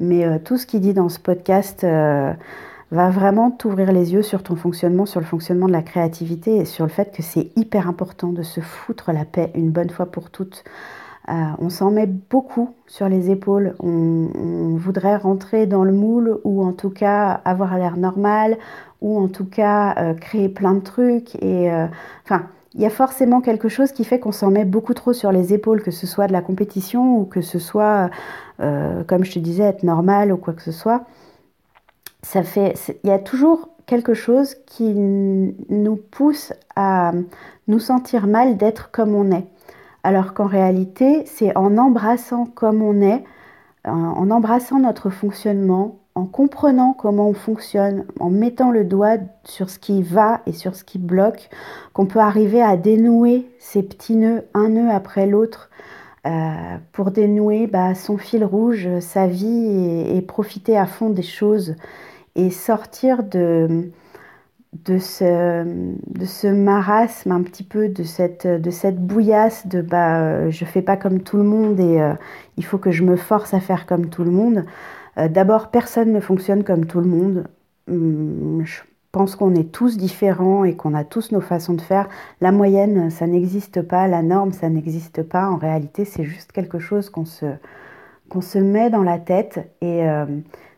Mais 0.00 0.40
tout 0.40 0.56
ce 0.56 0.66
qu'il 0.66 0.80
dit 0.80 0.94
dans 0.94 1.10
ce 1.10 1.20
podcast 1.20 1.84
va 2.90 3.10
vraiment 3.10 3.50
t'ouvrir 3.50 3.92
les 3.92 4.14
yeux 4.14 4.22
sur 4.22 4.42
ton 4.42 4.56
fonctionnement, 4.56 5.06
sur 5.06 5.20
le 5.20 5.26
fonctionnement 5.26 5.68
de 5.68 5.72
la 5.72 5.82
créativité 5.82 6.56
et 6.56 6.64
sur 6.64 6.84
le 6.84 6.90
fait 6.90 7.14
que 7.14 7.22
c'est 7.22 7.50
hyper 7.56 7.86
important 7.86 8.32
de 8.32 8.42
se 8.42 8.60
foutre 8.60 9.12
la 9.12 9.26
paix 9.26 9.52
une 9.54 9.70
bonne 9.70 9.90
fois 9.90 10.06
pour 10.06 10.30
toutes 10.30 10.64
on 11.26 11.70
s'en 11.70 11.90
met 11.90 12.06
beaucoup 12.06 12.70
sur 12.86 13.08
les 13.08 13.30
épaules. 13.30 13.74
On, 13.80 14.76
voudrait 14.76 15.16
rentrer 15.16 15.66
dans 15.66 15.84
le 15.84 15.92
moule 15.92 16.40
ou 16.44 16.62
en 16.62 16.72
tout 16.72 16.90
cas 16.90 17.40
avoir 17.44 17.78
l'air 17.78 17.96
normal 17.96 18.58
ou 19.00 19.18
en 19.18 19.28
tout 19.28 19.46
cas 19.46 19.94
euh, 19.96 20.14
créer 20.14 20.48
plein 20.48 20.74
de 20.74 20.80
trucs. 20.80 21.36
Et 21.36 21.72
euh, 21.72 21.86
enfin, 22.24 22.46
il 22.74 22.82
y 22.82 22.86
a 22.86 22.90
forcément 22.90 23.40
quelque 23.40 23.68
chose 23.68 23.92
qui 23.92 24.04
fait 24.04 24.18
qu'on 24.18 24.32
s'en 24.32 24.50
met 24.50 24.64
beaucoup 24.64 24.94
trop 24.94 25.12
sur 25.12 25.32
les 25.32 25.54
épaules, 25.54 25.82
que 25.82 25.90
ce 25.90 26.06
soit 26.06 26.26
de 26.26 26.32
la 26.32 26.42
compétition 26.42 27.18
ou 27.18 27.24
que 27.24 27.40
ce 27.40 27.58
soit, 27.58 28.10
comme 28.58 29.24
je 29.24 29.32
te 29.32 29.38
disais, 29.38 29.62
être 29.62 29.84
normal 29.84 30.32
ou 30.32 30.36
quoi 30.36 30.54
que 30.54 30.62
ce 30.62 30.72
soit. 30.72 31.04
Ça 32.22 32.42
fait, 32.42 32.74
il 33.04 33.10
y 33.10 33.12
a 33.12 33.20
toujours 33.20 33.68
quelque 33.86 34.14
chose 34.14 34.56
qui 34.66 34.92
nous 34.92 35.96
pousse 35.96 36.52
à 36.74 37.12
nous 37.68 37.78
sentir 37.78 38.26
mal 38.26 38.56
d'être 38.56 38.90
comme 38.90 39.14
on 39.14 39.30
est 39.30 39.46
alors 40.04 40.34
qu'en 40.34 40.46
réalité, 40.46 41.24
c'est 41.26 41.56
en 41.56 41.76
embrassant 41.78 42.46
comme 42.46 42.82
on 42.82 43.00
est, 43.00 43.24
en 43.84 44.30
embrassant 44.30 44.78
notre 44.78 45.10
fonctionnement, 45.10 45.98
en 46.14 46.26
comprenant 46.26 46.92
comment 46.92 47.28
on 47.28 47.34
fonctionne, 47.34 48.04
en 48.20 48.30
mettant 48.30 48.70
le 48.70 48.84
doigt 48.84 49.16
sur 49.44 49.68
ce 49.68 49.78
qui 49.78 50.02
va 50.02 50.42
et 50.46 50.52
sur 50.52 50.76
ce 50.76 50.84
qui 50.84 50.98
bloque, 50.98 51.48
qu'on 51.92 52.06
peut 52.06 52.20
arriver 52.20 52.62
à 52.62 52.76
dénouer 52.76 53.50
ces 53.58 53.82
petits 53.82 54.16
nœuds, 54.16 54.44
un 54.54 54.68
nœud 54.68 54.90
après 54.90 55.26
l'autre, 55.26 55.70
euh, 56.26 56.76
pour 56.92 57.10
dénouer 57.10 57.66
bah, 57.66 57.94
son 57.94 58.16
fil 58.16 58.44
rouge, 58.44 58.88
sa 59.00 59.26
vie 59.26 60.06
et, 60.14 60.22
profiter 60.22 60.76
à 60.76 60.86
fond 60.86 61.10
des 61.10 61.22
choses 61.22 61.74
et 62.36 62.50
sortir 62.50 63.24
de, 63.24 63.90
de 64.84 64.98
ce, 64.98 65.64
de 65.64 66.24
ce 66.24 66.46
marasme 66.48 67.32
un 67.32 67.42
petit 67.42 67.62
peu, 67.62 67.88
de 67.88 68.02
cette, 68.02 68.46
de 68.46 68.70
cette 68.70 68.98
bouillasse 68.98 69.66
de 69.66 69.80
bah, 69.80 70.20
euh, 70.20 70.50
je 70.50 70.64
fais 70.64 70.82
pas 70.82 70.96
comme 70.96 71.20
tout 71.20 71.36
le 71.36 71.44
monde 71.44 71.78
et 71.78 72.00
euh, 72.00 72.14
il 72.56 72.64
faut 72.64 72.78
que 72.78 72.90
je 72.90 73.04
me 73.04 73.16
force 73.16 73.54
à 73.54 73.60
faire 73.60 73.86
comme 73.86 74.08
tout 74.08 74.24
le 74.24 74.30
monde. 74.30 74.64
Euh, 75.18 75.28
d'abord, 75.28 75.68
personne 75.70 76.12
ne 76.12 76.20
fonctionne 76.20 76.64
comme 76.64 76.86
tout 76.86 77.00
le 77.00 77.06
monde. 77.06 77.44
Hum, 77.88 78.62
je 78.64 78.80
pense 79.12 79.36
qu'on 79.36 79.54
est 79.54 79.70
tous 79.70 79.96
différents 79.96 80.64
et 80.64 80.74
qu'on 80.74 80.92
a 80.94 81.04
tous 81.04 81.30
nos 81.30 81.40
façons 81.40 81.74
de 81.74 81.80
faire. 81.80 82.08
La 82.40 82.50
moyenne, 82.50 83.10
ça 83.10 83.28
n'existe 83.28 83.80
pas. 83.80 84.08
La 84.08 84.22
norme, 84.22 84.52
ça 84.52 84.68
n'existe 84.68 85.22
pas. 85.22 85.48
En 85.48 85.56
réalité, 85.56 86.04
c'est 86.04 86.24
juste 86.24 86.50
quelque 86.50 86.80
chose 86.80 87.10
qu'on 87.10 87.24
se, 87.24 87.46
se 88.40 88.58
met 88.58 88.90
dans 88.90 89.04
la 89.04 89.18
tête 89.20 89.70
et 89.80 90.02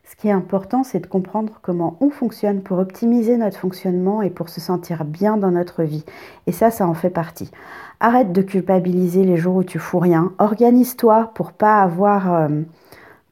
ce 0.08 0.14
qui 0.14 0.28
est 0.28 0.32
important, 0.32 0.84
c'est 0.84 1.00
de 1.00 1.06
comprendre 1.08 1.58
comment 1.62 1.96
on 2.00 2.10
fonctionne 2.10 2.62
pour 2.62 2.78
optimiser 2.78 3.36
notre 3.36 3.58
fonctionnement 3.58 4.22
et 4.22 4.30
pour 4.30 4.48
se 4.48 4.60
sentir 4.60 5.04
bien 5.04 5.36
dans 5.36 5.50
notre 5.50 5.82
vie. 5.82 6.04
Et 6.46 6.52
ça, 6.52 6.70
ça 6.70 6.86
en 6.86 6.94
fait 6.94 7.10
partie. 7.10 7.50
Arrête 7.98 8.30
de 8.30 8.40
culpabiliser 8.40 9.24
les 9.24 9.36
jours 9.36 9.56
où 9.56 9.64
tu 9.64 9.80
fous 9.80 9.98
rien. 9.98 10.32
Organise-toi 10.38 11.32
pour 11.34 11.52
pas 11.52 11.82
avoir 11.82 12.32
euh, 12.32 12.48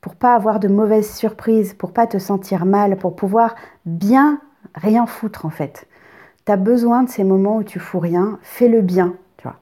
pour 0.01 0.17
pas 0.17 0.35
avoir 0.35 0.59
de 0.59 0.67
mauvaises 0.67 1.15
surprises, 1.15 1.75
pour 1.75 1.93
pas 1.93 2.09
te 2.09 2.19
sentir 2.19 2.67
mal, 2.67 2.97
pour 2.97 3.15
pouvoir 3.15 3.55
bien 3.87 4.41
rien 4.75 5.07
foutre 5.07 5.47
en 5.47 5.51
fait. 5.51 5.87
Tu 6.45 6.53
as 6.53 6.57
besoin 6.57 7.05
de 7.05 7.09
ces 7.09 7.25
moments 7.25 7.59
où 7.59 7.63
tu 7.63 7.79
fous 7.79 8.01
rien, 8.01 8.39
fais-le 8.43 8.83
bien, 8.83 9.15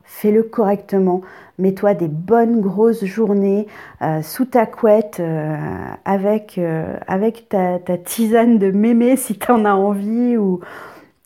Fais-le 0.05 0.43
correctement. 0.43 1.23
Mets-toi 1.59 1.95
des 1.95 2.09
bonnes 2.09 2.61
grosses 2.61 3.05
journées 3.05 3.67
euh, 4.01 4.23
sous 4.23 4.45
ta 4.45 4.67
couette 4.67 5.19
euh, 5.21 5.57
avec, 6.05 6.59
euh, 6.59 6.97
ta, 7.49 7.99
tisane 7.99 8.59
de 8.59 8.71
mémé 8.71 9.17
si 9.17 9.39
tu 9.39 9.51
en 9.51 9.65
as 9.65 9.75
envie 9.75 10.37
ou, 10.37 10.61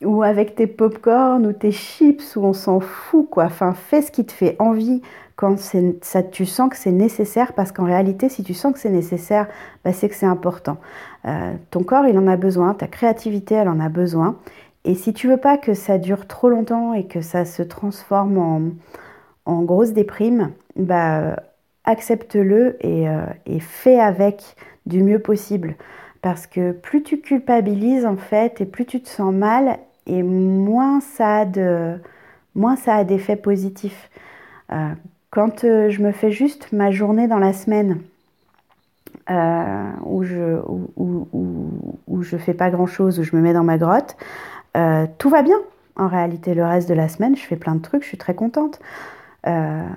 ou 0.04 0.22
avec 0.22 0.54
tes 0.54 0.66
pop-corn 0.66 1.46
ou 1.46 1.52
tes 1.52 1.72
chips 1.72 2.36
où 2.36 2.44
on 2.44 2.52
s'en 2.52 2.80
fout 2.80 3.28
quoi. 3.30 3.44
Enfin, 3.44 3.72
fais 3.72 4.02
ce 4.02 4.10
qui 4.10 4.24
te 4.24 4.32
fait 4.32 4.56
envie 4.58 5.02
quand 5.36 5.58
ça, 5.58 6.22
tu 6.22 6.46
sens 6.46 6.70
que 6.70 6.78
c'est 6.78 6.92
nécessaire 6.92 7.52
parce 7.52 7.70
qu'en 7.70 7.84
réalité, 7.84 8.30
si 8.30 8.42
tu 8.42 8.54
sens 8.54 8.72
que 8.72 8.78
c'est 8.78 8.88
nécessaire, 8.88 9.46
bah, 9.84 9.92
c'est 9.92 10.08
que 10.08 10.14
c'est 10.14 10.24
important. 10.24 10.78
ton 11.70 11.82
corps, 11.82 12.06
il 12.06 12.18
en 12.18 12.26
a 12.26 12.38
besoin, 12.38 12.72
ta 12.72 12.86
créativité, 12.86 13.54
elle 13.54 13.68
en 13.68 13.78
a 13.78 13.90
besoin. 13.90 14.38
Et 14.86 14.94
si 14.94 15.12
tu 15.12 15.26
veux 15.26 15.36
pas 15.36 15.58
que 15.58 15.74
ça 15.74 15.98
dure 15.98 16.28
trop 16.28 16.48
longtemps 16.48 16.94
et 16.94 17.06
que 17.06 17.20
ça 17.20 17.44
se 17.44 17.62
transforme 17.62 18.78
en, 19.44 19.62
grosse 19.62 19.92
déprime, 19.92 20.52
bah, 20.76 21.40
accepte-le 21.84 22.76
et, 22.80 23.08
euh, 23.08 23.26
et, 23.46 23.58
fais 23.58 23.98
avec 23.98 24.54
du 24.86 25.02
mieux 25.02 25.18
possible. 25.18 25.74
Parce 26.22 26.46
que 26.46 26.70
plus 26.70 27.02
tu 27.02 27.20
culpabilises 27.20 28.06
en 28.06 28.16
fait 28.16 28.60
et 28.60 28.64
plus 28.64 28.86
tu 28.86 29.02
te 29.02 29.08
sens 29.08 29.34
mal, 29.34 29.78
et 30.06 30.22
moins 30.22 31.00
ça 31.00 31.38
a 31.38 31.44
de, 31.44 31.98
moins 32.54 32.76
ça 32.76 32.94
a 32.94 33.04
d'effets 33.04 33.36
positifs. 33.36 34.08
Euh, 34.70 34.90
quand 35.30 35.64
euh, 35.64 35.90
je 35.90 36.00
me 36.00 36.12
fais 36.12 36.30
juste 36.30 36.70
ma 36.72 36.92
journée 36.92 37.26
dans 37.26 37.40
la 37.40 37.52
semaine, 37.52 38.02
où 40.04 40.22
je 40.22 40.60
où, 40.68 41.28
où, 42.06 42.22
je 42.22 42.36
fais 42.36 42.54
pas 42.54 42.70
grand 42.70 42.86
chose, 42.86 43.18
où 43.18 43.24
je 43.24 43.34
me 43.34 43.40
mets 43.42 43.52
dans 43.52 43.64
ma 43.64 43.76
grotte, 43.76 44.16
euh, 44.76 45.06
tout 45.18 45.30
va 45.30 45.42
bien. 45.42 45.56
En 45.96 46.08
réalité, 46.08 46.54
le 46.54 46.64
reste 46.64 46.88
de 46.88 46.94
la 46.94 47.08
semaine, 47.08 47.36
je 47.36 47.40
fais 47.40 47.56
plein 47.56 47.74
de 47.74 47.80
trucs, 47.80 48.02
je 48.02 48.08
suis 48.08 48.18
très 48.18 48.34
contente. 48.34 48.78
Euh, 49.46 49.88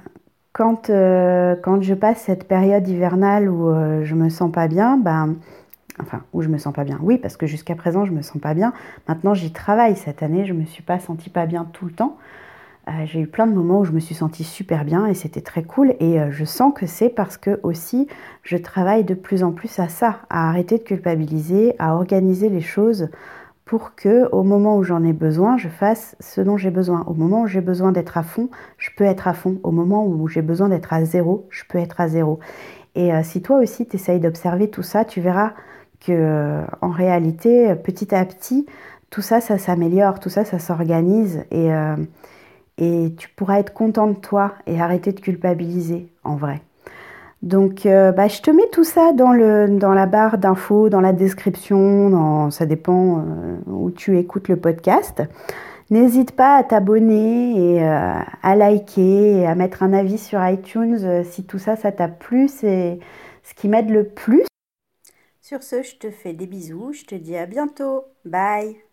quand, 0.53 0.89
euh, 0.89 1.55
quand 1.61 1.81
je 1.81 1.93
passe 1.93 2.21
cette 2.21 2.47
période 2.47 2.87
hivernale 2.87 3.49
où 3.49 3.73
je 4.03 4.15
me 4.15 4.29
sens 4.29 4.51
pas 4.51 4.67
bien, 4.67 4.97
ben, 4.97 5.35
enfin, 6.01 6.21
où 6.31 6.41
je 6.41 6.47
me 6.47 6.57
sens 6.57 6.73
pas 6.73 6.85
bien, 6.85 6.99
oui, 7.01 7.17
parce 7.17 7.35
que 7.35 7.47
jusqu'à 7.47 7.75
présent, 7.75 8.05
je 8.05 8.13
me 8.13 8.21
sens 8.21 8.41
pas 8.41 8.53
bien. 8.53 8.73
Maintenant, 9.07 9.33
j'y 9.33 9.51
travaille. 9.51 9.95
Cette 9.97 10.23
année, 10.23 10.45
je 10.45 10.53
me 10.53 10.65
suis 10.65 10.83
pas 10.83 10.99
sentie 10.99 11.29
pas 11.29 11.45
bien 11.45 11.67
tout 11.73 11.85
le 11.85 11.91
temps. 11.91 12.17
j'ai 13.03 13.19
eu 13.19 13.27
plein 13.27 13.45
de 13.45 13.53
moments 13.53 13.81
où 13.81 13.85
je 13.85 13.91
me 13.91 13.99
suis 13.99 14.15
sentie 14.15 14.43
super 14.43 14.85
bien 14.85 15.05
et 15.05 15.13
c'était 15.13 15.41
très 15.41 15.63
cool. 15.63 15.95
Et 15.99 16.17
je 16.31 16.45
sens 16.45 16.73
que 16.73 16.85
c'est 16.85 17.09
parce 17.09 17.37
que 17.37 17.59
aussi, 17.63 18.07
je 18.43 18.55
travaille 18.55 19.03
de 19.03 19.13
plus 19.13 19.43
en 19.43 19.51
plus 19.51 19.79
à 19.79 19.89
ça, 19.89 20.21
à 20.29 20.49
arrêter 20.49 20.77
de 20.77 20.83
culpabiliser, 20.83 21.75
à 21.77 21.95
organiser 21.95 22.47
les 22.47 22.61
choses 22.61 23.09
pour 23.69 23.93
que 23.93 24.27
au 24.31 24.41
moment 24.41 24.77
où 24.77 24.83
j'en 24.83 25.03
ai 25.03 25.13
besoin, 25.13 25.55
je 25.55 25.69
fasse 25.69 26.15
ce 26.19 26.41
dont 26.41 26.57
j'ai 26.57 26.71
besoin. 26.71 27.03
Au 27.05 27.13
moment 27.13 27.43
où 27.43 27.47
j'ai 27.47 27.61
besoin 27.61 27.91
d'être 27.91 28.17
à 28.17 28.23
fond, 28.23 28.49
je 28.79 28.89
peux 28.97 29.03
être 29.03 29.27
à 29.27 29.33
fond. 29.33 29.59
Au 29.61 29.69
moment 29.69 30.07
où 30.07 30.27
j'ai 30.27 30.41
besoin 30.41 30.69
d'être 30.69 30.91
à 30.91 31.05
zéro, 31.05 31.45
je 31.51 31.61
peux 31.69 31.77
être 31.77 32.01
à 32.01 32.07
zéro. 32.07 32.39
Et 32.95 33.13
euh, 33.13 33.21
si 33.21 33.43
toi 33.43 33.59
aussi 33.59 33.85
tu 33.85 33.97
essayes 33.97 34.19
d'observer 34.19 34.71
tout 34.71 34.81
ça, 34.81 35.05
tu 35.05 35.21
verras 35.21 35.53
que 35.99 36.11
euh, 36.11 36.63
en 36.81 36.89
réalité, 36.89 37.75
petit 37.75 38.15
à 38.15 38.25
petit, 38.25 38.65
tout 39.11 39.21
ça, 39.21 39.39
ça 39.39 39.59
s'améliore, 39.59 40.19
tout 40.19 40.29
ça, 40.29 40.45
ça 40.45 40.57
s'organise 40.57 41.45
et, 41.51 41.71
euh, 41.71 41.95
et 42.79 43.13
tu 43.19 43.29
pourras 43.29 43.59
être 43.59 43.73
content 43.73 44.07
de 44.07 44.15
toi 44.15 44.55
et 44.65 44.81
arrêter 44.81 45.11
de 45.11 45.19
culpabiliser 45.19 46.11
en 46.23 46.37
vrai. 46.37 46.63
Donc, 47.41 47.85
euh, 47.85 48.11
bah, 48.11 48.27
je 48.27 48.41
te 48.41 48.51
mets 48.51 48.67
tout 48.71 48.83
ça 48.83 49.13
dans, 49.13 49.31
la 49.31 50.05
barre 50.05 50.37
d'infos, 50.37 50.89
dans 50.89 50.99
la 50.99 51.13
description, 51.13 52.51
ça 52.51 52.65
dépend 52.65 53.19
euh, 53.19 53.57
où 53.67 53.91
tu 53.91 54.17
écoutes 54.17 54.49
le 54.49 54.57
podcast. 54.57 55.23
N'hésite 55.89 56.33
pas 56.33 56.57
à 56.57 56.63
t'abonner 56.63 57.75
et 57.75 57.83
euh, 57.83 58.13
à 58.43 58.55
liker 58.55 59.47
à 59.47 59.55
mettre 59.55 59.83
un 59.83 59.93
avis 59.93 60.19
sur 60.19 60.45
iTunes 60.45 61.23
si 61.23 61.45
tout 61.45 61.57
ça, 61.57 61.75
ça 61.75 61.91
t'a 61.91 62.07
plu. 62.07 62.47
C'est 62.47 62.99
ce 63.43 63.53
qui 63.55 63.69
m'aide 63.69 63.89
le 63.89 64.03
plus. 64.03 64.43
Sur 65.41 65.63
ce, 65.63 65.81
je 65.81 65.95
te 65.95 66.11
fais 66.11 66.33
des 66.33 66.45
bisous. 66.45 66.93
Je 66.93 67.05
te 67.05 67.15
dis 67.15 67.37
à 67.37 67.47
bientôt. 67.47 68.03
Bye 68.25 68.88